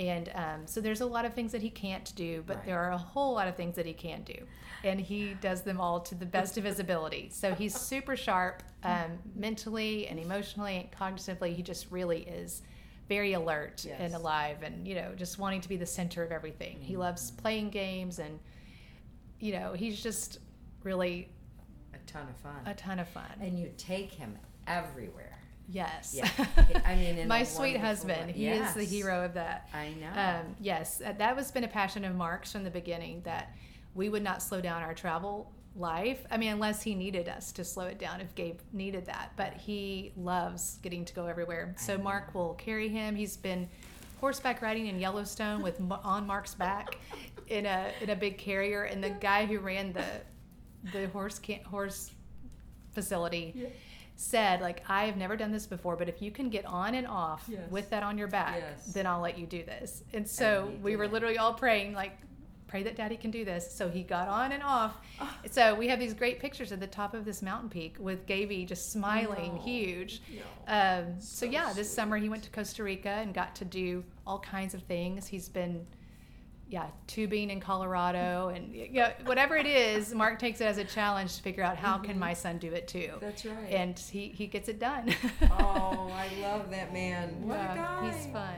And 0.00 0.30
um, 0.34 0.66
so 0.66 0.80
there's 0.80 1.02
a 1.02 1.06
lot 1.06 1.24
of 1.24 1.34
things 1.34 1.52
that 1.52 1.60
he 1.62 1.70
can't 1.70 2.12
do 2.16 2.42
but 2.46 2.56
Right. 2.56 2.66
there 2.66 2.78
are 2.80 2.92
a 2.92 2.98
whole 2.98 3.34
lot 3.34 3.46
of 3.48 3.54
things 3.54 3.76
that 3.76 3.84
he 3.86 3.92
can 3.92 4.22
do 4.22 4.34
and 4.82 4.98
he 5.00 5.34
does 5.42 5.60
them 5.62 5.78
all 5.80 6.00
to 6.00 6.14
the 6.14 6.24
best 6.26 6.56
of 6.58 6.64
his 6.64 6.80
ability 6.80 7.28
so 7.30 7.54
he's 7.54 7.74
super 7.92 8.16
sharp 8.16 8.62
um, 8.82 9.18
mentally 9.36 10.06
and 10.08 10.18
emotionally 10.18 10.76
and 10.78 10.90
cognitively 10.90 11.54
he 11.54 11.62
just 11.62 11.90
really 11.90 12.22
is 12.22 12.62
very 13.08 13.34
alert 13.34 13.84
Yes. 13.86 13.96
and 14.00 14.14
alive 14.14 14.62
and 14.62 14.86
you 14.88 14.94
know 14.94 15.12
just 15.16 15.38
wanting 15.38 15.60
to 15.60 15.68
be 15.68 15.76
the 15.76 15.86
center 15.86 16.22
of 16.24 16.32
everything 16.32 16.78
he 16.80 16.92
Mm-hmm. 16.94 17.02
loves 17.02 17.30
playing 17.32 17.70
games 17.70 18.18
and 18.20 18.38
you 19.38 19.52
know 19.52 19.72
he's 19.74 20.02
just 20.02 20.38
really 20.82 21.28
A 21.94 21.98
ton 22.06 22.26
of 22.28 22.36
fun. 22.36 22.60
a 22.66 22.74
ton 22.74 22.98
of 22.98 23.08
fun 23.08 23.30
and 23.40 23.58
you 23.58 23.70
take 23.76 24.12
him 24.12 24.36
everywhere. 24.66 25.36
Yes 25.70 26.14
Yeah. 26.16 26.28
I 26.84 26.94
mean, 26.96 27.18
in 27.18 27.28
my 27.28 27.44
sweet 27.44 27.76
husband 27.78 28.26
way. 28.28 28.32
he 28.32 28.48
is 28.48 28.74
the 28.74 28.84
hero 28.84 29.24
of 29.24 29.34
that 29.34 29.68
I 29.72 29.90
know. 30.00 30.10
um, 30.20 30.56
yes 30.60 31.00
uh, 31.04 31.12
that 31.18 31.36
was 31.36 31.50
been 31.50 31.64
a 31.64 31.68
passion 31.68 32.04
of 32.04 32.14
mark's 32.14 32.52
from 32.52 32.64
the 32.64 32.70
beginning 32.70 33.22
that 33.24 33.54
we 33.94 34.08
would 34.08 34.22
not 34.22 34.42
slow 34.42 34.60
down 34.60 34.82
our 34.82 34.94
travel 34.94 35.52
life 35.76 36.26
i 36.32 36.36
mean 36.36 36.52
unless 36.52 36.82
he 36.82 36.94
needed 36.96 37.28
us 37.28 37.52
to 37.52 37.62
slow 37.64 37.84
it 37.84 37.98
down 37.98 38.20
if 38.20 38.34
gabe 38.34 38.58
needed 38.72 39.06
that 39.06 39.30
but 39.36 39.54
he 39.54 40.12
loves 40.16 40.78
getting 40.82 41.04
to 41.04 41.14
go 41.14 41.26
everywhere 41.26 41.72
so 41.78 41.96
mark 41.96 42.34
will 42.34 42.54
carry 42.54 42.88
him 42.88 43.14
he's 43.14 43.36
been 43.36 43.68
horseback 44.20 44.60
riding 44.62 44.86
in 44.88 44.98
yellowstone 44.98 45.62
with 45.62 45.80
on 46.02 46.26
mark's 46.26 46.54
back 46.54 46.96
in 47.46 47.66
a 47.66 47.92
in 48.00 48.10
a 48.10 48.16
big 48.16 48.36
carrier 48.36 48.82
and 48.82 49.02
the 49.02 49.10
guy 49.10 49.46
who 49.46 49.60
ran 49.60 49.92
the 49.92 50.04
the 50.92 51.06
horse 51.08 51.38
can 51.38 51.62
horse 51.64 52.10
facility 52.92 53.70
said 54.20 54.60
like 54.60 54.82
i 54.88 55.04
have 55.04 55.16
never 55.16 55.34
done 55.34 55.50
this 55.50 55.66
before 55.66 55.96
but 55.96 56.06
if 56.08 56.20
you 56.20 56.30
can 56.30 56.50
get 56.50 56.66
on 56.66 56.94
and 56.94 57.06
off 57.06 57.44
Yes. 57.48 57.70
with 57.70 57.88
that 57.90 58.02
on 58.02 58.18
your 58.18 58.28
back 58.28 58.56
Yes. 58.58 58.92
then 58.92 59.06
i'll 59.06 59.20
let 59.22 59.38
you 59.38 59.46
do 59.46 59.62
this 59.64 60.02
and 60.12 60.28
so 60.28 60.68
he 60.70 60.76
we 60.76 60.96
were 60.96 61.04
it. 61.04 61.12
literally 61.12 61.38
all 61.38 61.54
praying 61.54 61.94
like 61.94 62.12
pray 62.66 62.82
that 62.82 62.94
daddy 62.96 63.16
can 63.16 63.30
do 63.30 63.44
this 63.46 63.68
so 63.72 63.88
he 63.88 64.02
got 64.02 64.28
on 64.28 64.52
and 64.52 64.62
off 64.62 64.94
Ah. 65.20 65.38
so 65.50 65.74
we 65.74 65.88
have 65.88 65.98
these 65.98 66.12
great 66.12 66.38
pictures 66.38 66.70
at 66.70 66.80
the 66.80 66.86
top 66.86 67.14
of 67.14 67.24
this 67.24 67.40
mountain 67.40 67.70
peak 67.70 67.96
with 67.98 68.26
Gaby 68.26 68.64
just 68.66 68.92
smiling 68.92 69.54
No. 69.56 69.60
huge 69.62 70.20
No. 70.68 70.72
um, 70.72 71.14
so, 71.20 71.46
So 71.46 71.50
yeah 71.50 71.72
this 71.72 71.92
summer 71.92 72.16
he 72.18 72.28
went 72.28 72.42
to 72.44 72.50
costa 72.50 72.84
rica 72.84 73.08
and 73.08 73.32
got 73.32 73.56
to 73.56 73.64
do 73.64 74.04
all 74.26 74.38
kinds 74.40 74.74
of 74.74 74.82
things 74.82 75.26
he's 75.28 75.48
been 75.48 75.86
yeah, 76.70 76.86
tubing 77.08 77.50
in 77.50 77.60
Colorado 77.60 78.48
and 78.54 78.72
you 78.72 78.92
know, 78.92 79.10
whatever 79.24 79.56
it 79.56 79.66
is, 79.66 80.14
Mark 80.14 80.38
takes 80.38 80.60
it 80.60 80.64
as 80.64 80.78
a 80.78 80.84
challenge 80.84 81.36
to 81.36 81.42
figure 81.42 81.64
out 81.64 81.76
how 81.76 81.98
can 81.98 82.12
mm-hmm. 82.12 82.20
my 82.20 82.32
son 82.32 82.58
do 82.58 82.72
it 82.72 82.86
too. 82.86 83.10
That's 83.20 83.44
right. 83.44 83.70
And 83.70 83.98
he, 83.98 84.28
he 84.28 84.46
gets 84.46 84.68
it 84.68 84.78
done. 84.78 85.12
oh, 85.50 86.10
I 86.14 86.28
love 86.40 86.70
that 86.70 86.92
man. 86.92 87.42
What 87.42 87.56
a 87.56 87.74
guy. 87.74 88.12
He's 88.12 88.26
fun. 88.32 88.54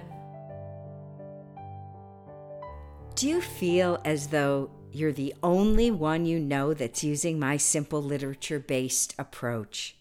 Do 3.15 3.29
you 3.29 3.41
feel 3.41 3.99
as 4.05 4.29
though 4.29 4.71
you're 4.91 5.13
the 5.13 5.35
only 5.43 5.91
one 5.91 6.27
you 6.27 6.39
know 6.39 6.75
that's 6.75 7.03
using 7.03 7.39
my 7.39 7.57
simple 7.57 8.03
literature 8.03 8.59
based 8.59 9.15
approach? 9.19 9.97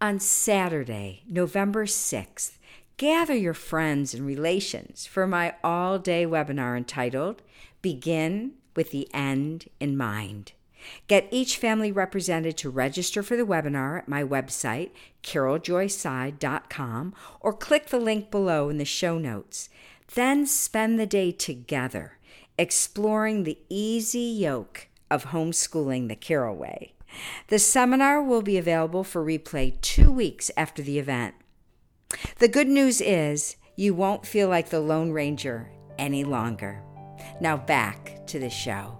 On 0.00 0.18
Saturday, 0.18 1.22
November 1.28 1.84
6th, 1.84 2.52
gather 2.96 3.34
your 3.34 3.54
friends 3.54 4.14
and 4.14 4.26
relations 4.26 5.06
for 5.06 5.26
my 5.26 5.54
all 5.62 5.98
day 5.98 6.26
webinar 6.26 6.76
entitled 6.76 7.42
Begin 7.82 8.52
with 8.76 8.90
the 8.90 9.08
End 9.12 9.68
in 9.80 9.96
Mind. 9.96 10.52
Get 11.08 11.28
each 11.30 11.56
family 11.56 11.90
represented 11.90 12.56
to 12.58 12.70
register 12.70 13.22
for 13.22 13.36
the 13.36 13.46
webinar 13.46 13.98
at 13.98 14.08
my 14.08 14.22
website, 14.22 14.90
carolejoyseid.com, 15.22 17.14
or 17.40 17.52
click 17.52 17.86
the 17.86 17.98
link 17.98 18.30
below 18.30 18.68
in 18.68 18.78
the 18.78 18.84
show 18.84 19.18
notes. 19.18 19.68
Then 20.14 20.46
spend 20.46 20.98
the 20.98 21.06
day 21.06 21.32
together 21.32 22.18
exploring 22.58 23.44
the 23.44 23.58
easy 23.68 24.20
yoke 24.20 24.88
of 25.10 25.26
homeschooling 25.26 26.08
the 26.08 26.16
Carole 26.16 26.56
way. 26.56 26.92
The 27.48 27.58
seminar 27.58 28.22
will 28.22 28.42
be 28.42 28.58
available 28.58 29.04
for 29.04 29.24
replay 29.24 29.80
two 29.80 30.10
weeks 30.10 30.50
after 30.56 30.82
the 30.82 30.98
event. 30.98 31.34
The 32.38 32.48
good 32.48 32.68
news 32.68 33.00
is 33.00 33.56
you 33.76 33.94
won't 33.94 34.26
feel 34.26 34.48
like 34.48 34.68
the 34.68 34.80
Lone 34.80 35.10
Ranger 35.10 35.70
any 35.98 36.24
longer. 36.24 36.82
Now 37.40 37.56
back 37.56 38.26
to 38.26 38.38
the 38.38 38.50
show. 38.50 38.98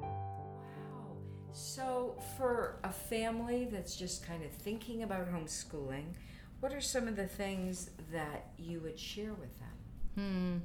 Wow. 0.00 1.16
So, 1.52 2.16
for 2.36 2.78
a 2.84 2.92
family 2.92 3.68
that's 3.70 3.96
just 3.96 4.26
kind 4.26 4.44
of 4.44 4.50
thinking 4.50 5.02
about 5.02 5.32
homeschooling, 5.32 6.14
what 6.60 6.72
are 6.72 6.80
some 6.80 7.08
of 7.08 7.16
the 7.16 7.26
things 7.26 7.90
that 8.12 8.52
you 8.56 8.80
would 8.80 8.98
share 8.98 9.34
with 9.34 9.50
them? 9.58 9.68
Hmm. 10.14 10.58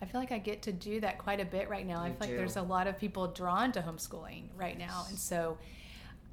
I 0.00 0.04
feel 0.04 0.20
like 0.20 0.32
I 0.32 0.38
get 0.38 0.62
to 0.62 0.72
do 0.72 1.00
that 1.00 1.18
quite 1.18 1.38
a 1.38 1.44
bit 1.44 1.68
right 1.68 1.86
now. 1.86 2.02
I 2.02 2.08
feel 2.08 2.14
do. 2.14 2.26
like 2.26 2.36
there's 2.36 2.56
a 2.56 2.62
lot 2.62 2.88
of 2.88 2.98
people 2.98 3.28
drawn 3.28 3.70
to 3.72 3.80
homeschooling 3.80 4.48
right 4.56 4.76
now. 4.76 5.04
And 5.08 5.16
so 5.16 5.58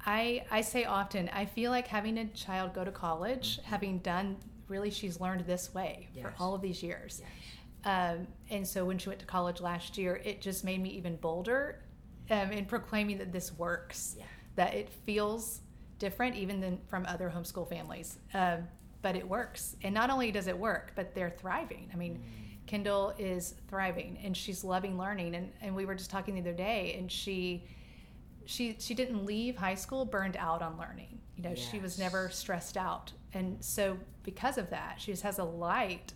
I 0.06 0.44
I 0.50 0.60
say 0.62 0.84
often, 0.84 1.28
I 1.30 1.44
feel 1.46 1.70
like 1.70 1.86
having 1.86 2.18
a 2.18 2.26
child 2.28 2.72
go 2.74 2.84
to 2.84 2.90
college, 2.92 3.60
having 3.64 3.98
done 3.98 4.36
really 4.68 4.90
she's 4.90 5.20
learned 5.20 5.44
this 5.46 5.74
way 5.74 6.08
for 6.14 6.28
Mm-hmm. 6.28 6.42
All 6.42 6.54
of 6.54 6.62
these 6.62 6.82
years. 6.82 7.22
Yes. 7.22 7.30
Um, 7.84 8.26
and 8.50 8.66
so 8.66 8.84
when 8.84 8.98
she 8.98 9.08
went 9.08 9.20
to 9.20 9.26
college 9.26 9.60
last 9.60 9.96
year, 9.98 10.20
it 10.24 10.40
just 10.40 10.64
made 10.64 10.80
me 10.82 10.90
even 10.90 11.16
bolder 11.16 11.82
um, 12.30 12.52
in 12.52 12.66
proclaiming 12.66 13.18
that 13.18 13.32
this 13.32 13.52
works, 13.58 14.16
Yeah. 14.18 14.24
that 14.56 14.74
it 14.74 14.88
feels 15.06 15.62
different 15.98 16.36
even 16.36 16.60
than 16.60 16.78
from 16.88 17.04
other 17.06 17.32
homeschool 17.34 17.68
families. 17.68 18.18
Um, 18.34 18.68
but 19.02 19.16
it 19.16 19.26
works. 19.26 19.76
And 19.82 19.94
not 19.94 20.10
only 20.10 20.30
does 20.30 20.46
it 20.46 20.56
work, 20.58 20.92
but 20.94 21.14
they're 21.14 21.30
thriving. 21.30 21.90
I 21.92 21.96
mean, 21.96 22.22
Kendall 22.66 23.14
is 23.18 23.54
thriving 23.68 24.18
and 24.22 24.36
she's 24.36 24.62
loving 24.62 24.98
learning. 24.98 25.34
And, 25.34 25.50
and 25.62 25.74
we 25.74 25.86
were 25.86 25.94
just 25.94 26.10
talking 26.10 26.34
the 26.34 26.40
other 26.42 26.52
day 26.52 26.94
and 26.98 27.10
she, 27.10 27.64
she, 28.50 28.76
she 28.80 28.94
didn't 28.94 29.24
leave 29.24 29.56
high 29.56 29.76
school 29.76 30.04
burned 30.04 30.36
out 30.36 30.60
on 30.60 30.76
learning. 30.76 31.20
You 31.36 31.44
know, 31.44 31.54
she 31.54 31.78
was 31.78 31.98
never 32.00 32.28
stressed 32.30 32.76
out. 32.76 33.12
And 33.32 33.64
so 33.64 33.96
because 34.24 34.58
of 34.58 34.70
that, 34.70 34.96
she 34.98 35.12
just 35.12 35.22
has 35.22 35.38
a 35.38 35.44
light 35.44 36.12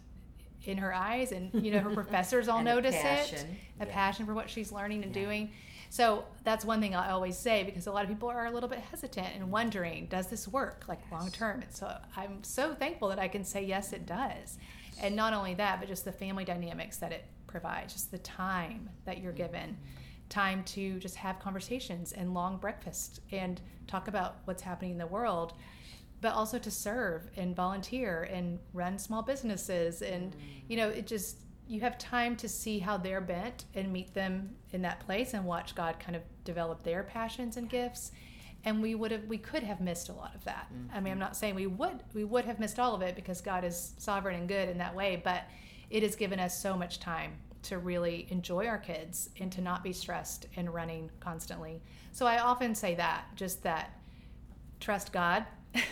in 0.64 0.78
her 0.78 0.92
eyes 0.92 1.30
and, 1.30 1.50
you 1.64 1.70
know, 1.70 1.78
her 1.78 1.90
professors 1.94 2.48
all 2.48 2.60
notice 2.60 2.96
it 2.96 3.02
passion. 3.02 3.56
a 3.78 3.86
Yeah. 3.86 3.92
passion 3.92 4.26
for 4.26 4.34
what 4.34 4.50
she's 4.50 4.72
learning 4.72 5.04
and 5.04 5.14
Yeah. 5.14 5.22
doing. 5.22 5.52
So 5.90 6.24
that's 6.42 6.64
one 6.64 6.80
thing 6.80 6.96
I 6.96 7.10
always 7.10 7.38
say 7.38 7.62
because 7.62 7.86
a 7.86 7.92
lot 7.92 8.02
of 8.02 8.08
people 8.08 8.28
are 8.28 8.46
a 8.46 8.50
little 8.50 8.68
bit 8.68 8.80
hesitant 8.80 9.28
and 9.36 9.52
wondering, 9.52 10.06
does 10.06 10.26
this 10.26 10.48
work 10.48 10.86
like 10.88 10.98
long 11.12 11.30
term? 11.30 11.60
And 11.62 11.72
so 11.72 11.96
I'm 12.16 12.42
so 12.42 12.74
thankful 12.74 13.08
that 13.10 13.20
I 13.20 13.28
can 13.28 13.44
say 13.44 13.64
yes, 13.64 13.92
it 13.92 14.06
does. 14.06 14.58
And 15.00 15.14
not 15.14 15.34
only 15.34 15.54
that, 15.54 15.78
but 15.78 15.88
just 15.88 16.04
the 16.04 16.12
family 16.12 16.44
dynamics 16.44 16.96
that 16.96 17.12
it 17.12 17.26
provides, 17.46 17.92
just 17.92 18.10
the 18.10 18.18
time 18.18 18.90
that 19.04 19.18
you're 19.18 19.32
mm-hmm. 19.32 19.42
given, 19.42 19.76
time 20.28 20.62
to 20.64 20.98
just 20.98 21.16
have 21.16 21.38
conversations 21.38 22.12
and 22.12 22.34
long 22.34 22.56
breakfasts 22.56 23.20
and 23.32 23.60
talk 23.86 24.08
about 24.08 24.36
what's 24.44 24.62
happening 24.62 24.92
in 24.92 24.98
the 24.98 25.06
world 25.06 25.52
but 26.20 26.32
also 26.32 26.58
to 26.58 26.70
serve 26.70 27.28
and 27.36 27.54
volunteer 27.54 28.22
and 28.32 28.58
run 28.72 28.98
small 28.98 29.22
businesses 29.22 30.00
and 30.00 30.32
mm. 30.32 30.38
you 30.68 30.76
know 30.76 30.88
it 30.88 31.06
just 31.06 31.38
you 31.66 31.80
have 31.80 31.96
time 31.98 32.36
to 32.36 32.48
see 32.48 32.78
how 32.78 32.96
they're 32.96 33.20
bent 33.20 33.64
and 33.74 33.92
meet 33.92 34.12
them 34.14 34.50
in 34.72 34.82
that 34.82 35.00
place 35.00 35.34
and 35.34 35.44
watch 35.44 35.74
god 35.74 35.98
kind 36.00 36.16
of 36.16 36.22
develop 36.44 36.82
their 36.82 37.02
passions 37.02 37.56
and 37.56 37.68
gifts. 37.68 38.12
And 38.66 38.80
we 38.80 38.94
would 38.94 39.10
have 39.10 39.24
we 39.24 39.38
could 39.38 39.62
have 39.62 39.80
missed 39.80 40.08
a 40.08 40.12
lot 40.12 40.34
of 40.34 40.44
that. 40.44 40.68
I 40.70 40.72
mean 40.72 40.86
i'm 40.92 41.04
mm-hmm. 41.04 41.18
not 41.18 41.36
saying 41.36 41.54
we 41.54 41.66
would 41.66 42.02
we 42.14 42.24
would 42.24 42.44
have 42.44 42.58
missed 42.58 42.78
all 42.78 42.94
of 42.94 43.02
it 43.02 43.16
because 43.16 43.40
god 43.40 43.64
is 43.64 43.92
sovereign 43.98 44.36
and 44.36 44.48
good 44.48 44.68
in 44.68 44.78
that 44.78 44.94
way 44.94 45.20
but 45.22 45.44
it 45.90 46.02
has 46.02 46.16
given 46.16 46.40
us 46.40 46.58
so 46.58 46.76
much 46.76 47.00
time 47.00 47.32
to 47.64 47.78
really 47.78 48.26
enjoy 48.30 48.66
our 48.66 48.78
kids 48.78 49.30
and 49.40 49.50
to 49.50 49.60
not 49.60 49.82
be 49.82 49.92
stressed 49.92 50.46
and 50.56 50.72
running 50.72 51.10
constantly 51.20 51.80
so 52.12 52.26
i 52.26 52.38
often 52.38 52.74
say 52.74 52.94
that 52.94 53.24
just 53.36 53.62
that 53.62 53.98
trust 54.84 55.12
God. 55.12 55.46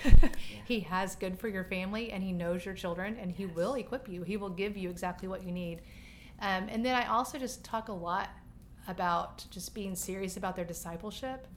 he 0.64 0.80
has 0.80 1.16
good 1.16 1.38
for 1.38 1.48
your 1.48 1.64
family 1.64 2.12
and 2.12 2.22
he 2.22 2.32
knows 2.32 2.64
your 2.64 2.74
children 2.74 3.16
and 3.20 3.32
he 3.32 3.46
will 3.46 3.74
equip 3.74 4.08
you. 4.08 4.22
He 4.22 4.36
will 4.36 4.50
give 4.50 4.76
you 4.76 4.90
exactly 4.90 5.28
what 5.28 5.42
you 5.42 5.50
need. 5.50 5.80
Um, 6.40 6.68
and 6.68 6.84
then 6.84 6.94
I 6.94 7.06
also 7.06 7.38
just 7.38 7.64
talk 7.64 7.88
a 7.88 7.92
lot 7.92 8.28
about 8.86 9.44
just 9.50 9.74
being 9.74 9.94
serious 9.94 10.36
about 10.36 10.56
their 10.56 10.64
discipleship. 10.64 11.48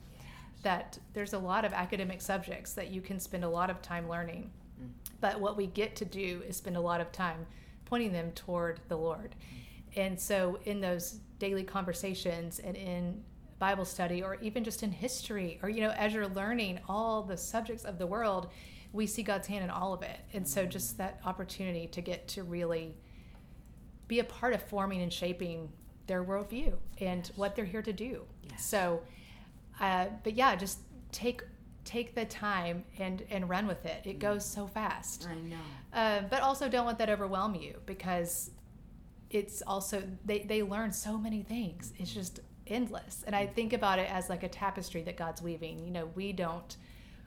That 0.62 0.98
there's 1.12 1.34
a 1.34 1.38
lot 1.38 1.64
of 1.64 1.72
academic 1.72 2.20
subjects 2.20 2.72
that 2.72 2.88
you 2.88 3.00
can 3.00 3.20
spend 3.20 3.44
a 3.44 3.48
lot 3.48 3.70
of 3.70 3.82
time 3.82 4.08
learning. 4.08 4.50
But 5.20 5.40
what 5.40 5.56
we 5.56 5.66
get 5.66 5.94
to 5.96 6.04
do 6.04 6.42
is 6.48 6.56
spend 6.56 6.76
a 6.76 6.80
lot 6.80 7.00
of 7.00 7.12
time 7.12 7.46
pointing 7.84 8.12
them 8.12 8.32
toward 8.32 8.80
the 8.88 8.96
Lord. 8.96 9.34
And 9.96 10.20
so, 10.20 10.58
in 10.64 10.80
those 10.80 11.20
daily 11.38 11.64
conversations 11.64 12.58
and 12.58 12.76
in 12.76 13.22
Bible 13.58 13.84
study, 13.84 14.22
or 14.22 14.36
even 14.42 14.62
just 14.62 14.82
in 14.82 14.92
history, 14.92 15.58
or, 15.62 15.68
you 15.70 15.80
know, 15.80 15.90
as 15.90 16.12
you're 16.12 16.28
learning 16.28 16.80
all 16.88 17.22
the 17.22 17.36
subjects 17.36 17.84
of 17.84 17.98
the 17.98 18.06
world, 18.06 18.50
we 18.92 19.06
see 19.06 19.22
God's 19.22 19.46
hand 19.46 19.64
in 19.64 19.70
all 19.70 19.94
of 19.94 20.02
it. 20.02 20.20
And 20.34 20.46
so, 20.46 20.66
just 20.66 20.98
that 20.98 21.20
opportunity 21.24 21.86
to 21.88 22.00
get 22.00 22.28
to 22.28 22.42
really 22.42 22.94
be 24.08 24.20
a 24.20 24.24
part 24.24 24.52
of 24.52 24.62
forming 24.62 25.02
and 25.02 25.12
shaping 25.12 25.70
their 26.06 26.24
worldview 26.24 26.74
and 27.00 27.30
what 27.36 27.56
they're 27.56 27.64
here 27.64 27.82
to 27.82 27.92
do. 27.92 28.22
Yes. 28.42 28.64
So, 28.64 29.02
uh, 29.80 30.06
but 30.22 30.34
yeah, 30.34 30.54
just 30.56 30.78
take 31.12 31.42
take 31.84 32.14
the 32.14 32.24
time 32.24 32.84
and 32.98 33.22
and 33.30 33.48
run 33.48 33.66
with 33.66 33.84
it. 33.86 34.02
It 34.04 34.18
goes 34.18 34.44
so 34.44 34.66
fast. 34.66 35.26
I 35.28 35.34
know. 35.34 35.56
Uh, 35.92 36.22
but 36.28 36.42
also 36.42 36.68
don't 36.68 36.86
let 36.86 36.98
that 36.98 37.08
overwhelm 37.08 37.54
you 37.54 37.80
because 37.86 38.50
it's 39.30 39.62
also 39.66 40.02
they, 40.24 40.40
they 40.40 40.62
learn 40.62 40.92
so 40.92 41.18
many 41.18 41.42
things. 41.42 41.92
It's 41.98 42.12
just 42.12 42.40
endless. 42.66 43.22
And 43.26 43.36
i 43.36 43.46
think 43.46 43.72
about 43.72 43.98
it 43.98 44.10
as 44.10 44.28
like 44.28 44.42
a 44.42 44.48
tapestry 44.48 45.02
that 45.02 45.16
god's 45.16 45.42
weaving. 45.42 45.84
You 45.84 45.90
know 45.90 46.06
we 46.14 46.32
don't 46.32 46.76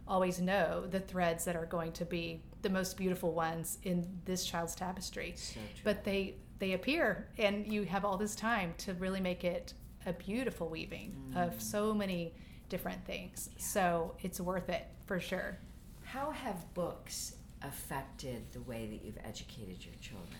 always 0.08 0.42
know 0.42 0.86
the 0.90 1.00
threads 1.00 1.46
that 1.46 1.56
are 1.56 1.66
going 1.66 1.92
to 1.94 2.06
be 2.06 2.42
the 2.62 2.70
most 2.70 2.98
beautiful 2.98 3.32
ones 3.34 3.78
in 3.84 4.08
this 4.26 4.46
child's 4.46 4.76
tapestry. 4.76 5.34
So 5.36 5.60
but 5.84 6.04
they 6.04 6.36
they 6.60 6.74
appear 6.74 7.30
and 7.38 7.72
you 7.72 7.84
have 7.84 8.04
all 8.04 8.18
this 8.18 8.36
time 8.36 8.74
to 8.80 8.94
really 8.96 9.22
make 9.22 9.44
it 9.44 9.74
a 10.06 10.14
beautiful 10.14 10.68
weaving 10.70 11.16
of 11.36 11.54
mm. 11.54 11.62
so 11.62 11.94
many 11.94 12.34
different 12.70 13.04
things. 13.06 13.50
So 13.58 14.16
it's 14.22 14.40
worth 14.40 14.70
it 14.70 14.88
for 15.06 15.20
sure. 15.20 15.58
How 16.04 16.32
have 16.32 16.74
books 16.74 17.36
affected 17.62 18.52
the 18.52 18.62
way 18.62 18.88
that 18.88 19.06
you've 19.06 19.18
educated 19.24 19.84
your 19.86 19.96
children? 20.02 20.40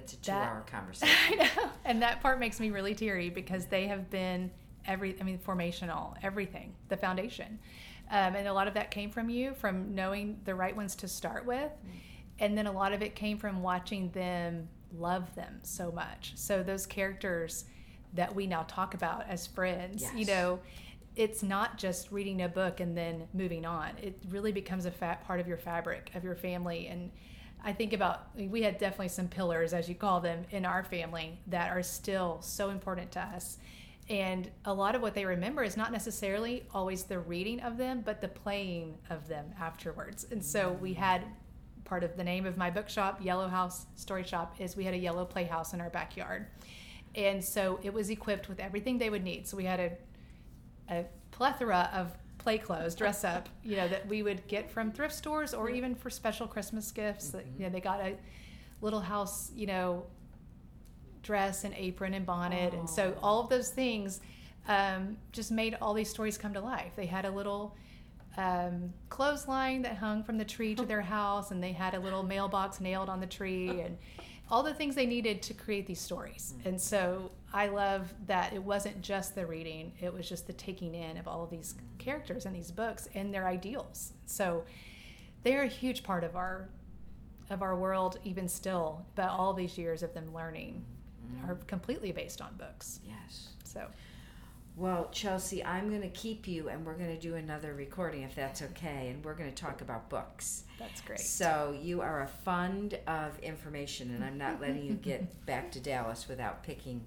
That's 0.00 0.12
a 0.12 0.16
That- 0.16 0.24
two-hour 0.24 0.64
conversation. 0.70 1.40
I 1.40 1.44
know. 1.56 1.70
And 1.84 2.02
that 2.02 2.20
part 2.20 2.38
makes 2.38 2.60
me 2.60 2.70
really 2.70 2.94
teary 2.94 3.30
because 3.30 3.66
they 3.66 3.86
have 3.86 4.10
been 4.10 4.50
every, 4.86 5.16
I 5.20 5.24
mean, 5.24 5.38
formational, 5.38 6.14
everything, 6.22 6.74
the 6.88 6.96
foundation. 6.96 7.58
Um, 8.10 8.36
and 8.36 8.46
a 8.46 8.52
lot 8.52 8.68
of 8.68 8.74
that 8.74 8.90
came 8.90 9.10
from 9.10 9.28
you, 9.30 9.54
from 9.54 9.94
knowing 9.94 10.38
the 10.44 10.54
right 10.54 10.76
ones 10.76 10.94
to 10.96 11.08
start 11.08 11.44
with. 11.44 11.72
And 12.38 12.56
then 12.56 12.66
a 12.66 12.72
lot 12.72 12.92
of 12.92 13.02
it 13.02 13.14
came 13.14 13.38
from 13.38 13.62
watching 13.62 14.10
them 14.10 14.68
love 14.96 15.34
them 15.34 15.58
so 15.62 15.90
much. 15.90 16.32
So 16.36 16.62
those 16.62 16.86
characters 16.86 17.64
that 18.14 18.34
we 18.34 18.46
now 18.46 18.62
talk 18.68 18.94
about 18.94 19.24
as 19.28 19.46
friends, 19.46 20.04
you 20.14 20.24
know, 20.26 20.60
it's 21.16 21.42
not 21.42 21.78
just 21.78 22.12
reading 22.12 22.42
a 22.42 22.48
book 22.48 22.78
and 22.80 22.96
then 22.96 23.26
moving 23.32 23.64
on. 23.64 23.90
It 24.00 24.18
really 24.28 24.52
becomes 24.52 24.84
a 24.84 24.90
fat 24.90 25.24
part 25.26 25.40
of 25.40 25.48
your 25.48 25.56
fabric 25.56 26.10
of 26.14 26.22
your 26.22 26.36
family. 26.36 26.86
And 26.88 27.10
I 27.66 27.72
think 27.72 27.92
about 27.92 28.28
we 28.36 28.62
had 28.62 28.78
definitely 28.78 29.08
some 29.08 29.28
pillars, 29.28 29.72
as 29.72 29.88
you 29.88 29.94
call 29.94 30.20
them, 30.20 30.44
in 30.52 30.64
our 30.64 30.84
family 30.84 31.38
that 31.48 31.70
are 31.70 31.82
still 31.82 32.38
so 32.40 32.70
important 32.70 33.10
to 33.12 33.20
us. 33.20 33.58
And 34.08 34.48
a 34.64 34.72
lot 34.72 34.94
of 34.94 35.02
what 35.02 35.14
they 35.14 35.24
remember 35.24 35.64
is 35.64 35.76
not 35.76 35.90
necessarily 35.90 36.62
always 36.72 37.02
the 37.02 37.18
reading 37.18 37.60
of 37.60 37.76
them, 37.76 38.02
but 38.04 38.20
the 38.20 38.28
playing 38.28 38.96
of 39.10 39.26
them 39.26 39.46
afterwards. 39.60 40.28
And 40.30 40.44
so 40.44 40.78
we 40.80 40.94
had 40.94 41.24
part 41.84 42.04
of 42.04 42.16
the 42.16 42.22
name 42.22 42.46
of 42.46 42.56
my 42.56 42.70
bookshop, 42.70 43.18
Yellow 43.20 43.48
House 43.48 43.86
Story 43.96 44.22
Shoppe, 44.22 44.60
is 44.60 44.76
we 44.76 44.84
had 44.84 44.94
a 44.94 44.98
yellow 44.98 45.24
playhouse 45.24 45.74
in 45.74 45.80
our 45.80 45.90
backyard. 45.90 46.46
And 47.16 47.44
so 47.44 47.80
it 47.82 47.92
was 47.92 48.10
equipped 48.10 48.48
with 48.48 48.60
everything 48.60 48.96
they 48.96 49.10
would 49.10 49.24
need. 49.24 49.48
So 49.48 49.56
we 49.56 49.64
had 49.64 49.80
a 49.80 49.92
a 50.88 51.04
plethora 51.30 51.90
of 51.92 52.12
play 52.46 52.58
clothes, 52.58 52.94
dress 52.94 53.24
up, 53.24 53.48
you 53.64 53.74
know, 53.74 53.88
that 53.88 54.06
we 54.06 54.22
would 54.22 54.46
get 54.46 54.70
from 54.70 54.92
thrift 54.92 55.12
stores 55.12 55.52
or 55.52 55.68
even 55.68 55.96
for 55.96 56.10
special 56.10 56.46
Christmas 56.46 56.92
gifts. 56.92 57.30
That 57.30 57.44
You 57.58 57.64
know, 57.64 57.70
they 57.70 57.80
got 57.80 58.00
a 58.00 58.14
little 58.80 59.00
house, 59.00 59.50
you 59.56 59.66
know, 59.66 60.06
dress 61.24 61.64
and 61.64 61.74
apron 61.74 62.14
and 62.14 62.24
bonnet, 62.24 62.72
and 62.72 62.88
so 62.88 63.16
all 63.20 63.40
of 63.40 63.48
those 63.48 63.70
things 63.70 64.20
um, 64.68 65.16
just 65.32 65.50
made 65.50 65.76
all 65.82 65.92
these 65.92 66.08
stories 66.08 66.38
come 66.38 66.54
to 66.54 66.60
life. 66.60 66.92
They 66.94 67.06
had 67.06 67.24
a 67.24 67.30
little 67.32 67.76
um, 68.36 68.92
clothesline 69.08 69.82
that 69.82 69.96
hung 69.96 70.22
from 70.22 70.38
the 70.38 70.44
tree 70.44 70.76
to 70.76 70.86
their 70.86 71.02
house, 71.16 71.50
and 71.50 71.60
they 71.60 71.72
had 71.72 71.94
a 71.94 71.98
little 71.98 72.22
mailbox 72.22 72.80
nailed 72.80 73.08
on 73.08 73.18
the 73.18 73.26
tree, 73.26 73.80
and 73.80 73.98
all 74.52 74.62
the 74.62 74.74
things 74.74 74.94
they 74.94 75.06
needed 75.06 75.42
to 75.42 75.52
create 75.52 75.88
these 75.88 76.00
stories. 76.00 76.54
And 76.64 76.80
so 76.80 77.32
I 77.52 77.68
love 77.68 78.12
that 78.26 78.52
it 78.52 78.62
wasn't 78.62 79.00
just 79.00 79.34
the 79.34 79.46
reading; 79.46 79.92
it 80.00 80.12
was 80.12 80.28
just 80.28 80.46
the 80.46 80.52
taking 80.52 80.94
in 80.94 81.16
of 81.16 81.26
all 81.28 81.44
of 81.44 81.50
these 81.50 81.74
characters 81.98 82.46
and 82.46 82.54
these 82.54 82.70
books 82.70 83.08
and 83.14 83.32
their 83.32 83.46
ideals. 83.46 84.12
So 84.26 84.64
they're 85.42 85.62
a 85.62 85.68
huge 85.68 86.02
part 86.02 86.24
of 86.24 86.36
our 86.36 86.68
of 87.50 87.62
our 87.62 87.76
world, 87.76 88.18
even 88.24 88.48
still. 88.48 89.06
But 89.14 89.28
all 89.30 89.52
these 89.52 89.78
years 89.78 90.02
of 90.02 90.14
them 90.14 90.32
learning 90.34 90.84
mm-hmm. 91.24 91.50
are 91.50 91.54
completely 91.66 92.12
based 92.12 92.40
on 92.40 92.54
books. 92.56 93.00
Yes. 93.04 93.48
So 93.64 93.86
Well, 94.76 95.08
Chelsea, 95.12 95.64
I'm 95.64 95.88
going 95.88 96.02
to 96.02 96.08
keep 96.08 96.48
you 96.48 96.68
and 96.68 96.84
we're 96.84 96.94
going 96.94 97.14
to 97.14 97.20
do 97.20 97.36
another 97.36 97.74
recording 97.74 98.22
if 98.22 98.34
that's 98.34 98.62
okay. 98.62 99.10
And 99.10 99.24
we're 99.24 99.34
going 99.34 99.52
to 99.52 99.62
talk 99.62 99.80
about 99.80 100.08
books. 100.08 100.64
that's 100.78 101.00
great. 101.00 101.20
So 101.20 101.78
you 101.80 102.00
are 102.00 102.22
a 102.22 102.28
fund 102.28 102.98
of 103.06 103.38
information, 103.40 104.14
and 104.14 104.24
I'm 104.24 104.38
not 104.38 104.60
letting 104.60 104.84
you 104.84 104.94
get 105.02 105.46
back 105.46 105.70
to 105.72 105.80
Dallas 105.80 106.28
without 106.28 106.62
picking 106.62 107.06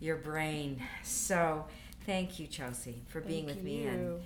your 0.00 0.16
brain. 0.16 0.82
So, 1.02 1.66
thank 2.04 2.38
you, 2.38 2.46
Chelsea, 2.46 3.02
for 3.08 3.20
being 3.20 3.46
Thank 3.46 3.56
with 3.56 3.64
me. 3.64 3.86
And 3.86 4.20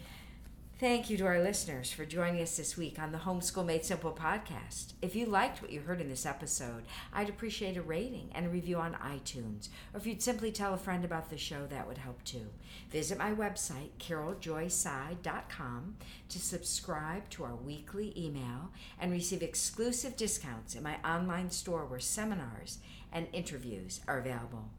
thank 0.78 1.10
you 1.10 1.16
to 1.18 1.26
our 1.26 1.40
listeners 1.40 1.92
for 1.92 2.06
joining 2.06 2.40
us 2.40 2.56
this 2.56 2.76
week 2.76 2.98
on 2.98 3.12
the 3.12 3.18
Homeschool 3.18 3.66
Made 3.66 3.84
Simple 3.84 4.12
podcast. 4.12 4.94
If 5.02 5.14
you 5.14 5.26
liked 5.26 5.60
what 5.60 5.70
you 5.70 5.80
heard 5.80 6.00
in 6.00 6.08
this 6.08 6.24
episode, 6.24 6.84
I'd 7.12 7.28
appreciate 7.28 7.76
a 7.76 7.82
rating 7.82 8.30
and 8.34 8.46
a 8.46 8.50
review 8.50 8.78
on 8.78 8.94
iTunes. 8.94 9.68
Or 9.92 9.98
if 9.98 10.06
you'd 10.06 10.22
simply 10.22 10.50
tell 10.50 10.72
a 10.72 10.78
friend 10.78 11.04
about 11.04 11.28
the 11.28 11.36
show, 11.36 11.66
that 11.66 11.86
would 11.86 11.98
help 11.98 12.24
too. 12.24 12.46
Visit 12.90 13.18
my 13.18 13.32
website, 13.32 13.90
carolejoyseid.com, 13.98 15.96
to 16.30 16.38
subscribe 16.38 17.28
to 17.30 17.44
our 17.44 17.54
weekly 17.54 18.12
email 18.16 18.70
and 18.98 19.12
receive 19.12 19.42
exclusive 19.42 20.16
discounts 20.16 20.74
in 20.74 20.82
my 20.82 20.96
online 21.04 21.50
store 21.50 21.84
where 21.84 22.00
seminars 22.00 22.78
and 23.12 23.26
interviews 23.32 24.00
are 24.08 24.18
available. 24.18 24.70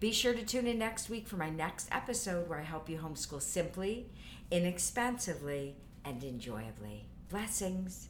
Be 0.00 0.12
sure 0.12 0.34
to 0.34 0.44
tune 0.44 0.66
in 0.66 0.78
next 0.78 1.08
week 1.08 1.26
for 1.26 1.36
my 1.36 1.50
next 1.50 1.88
episode 1.90 2.48
where 2.48 2.60
I 2.60 2.64
help 2.64 2.88
you 2.88 2.98
homeschool 2.98 3.42
simply, 3.42 4.10
inexpensively, 4.50 5.76
and 6.04 6.22
enjoyably. 6.22 7.06
Blessings. 7.28 8.08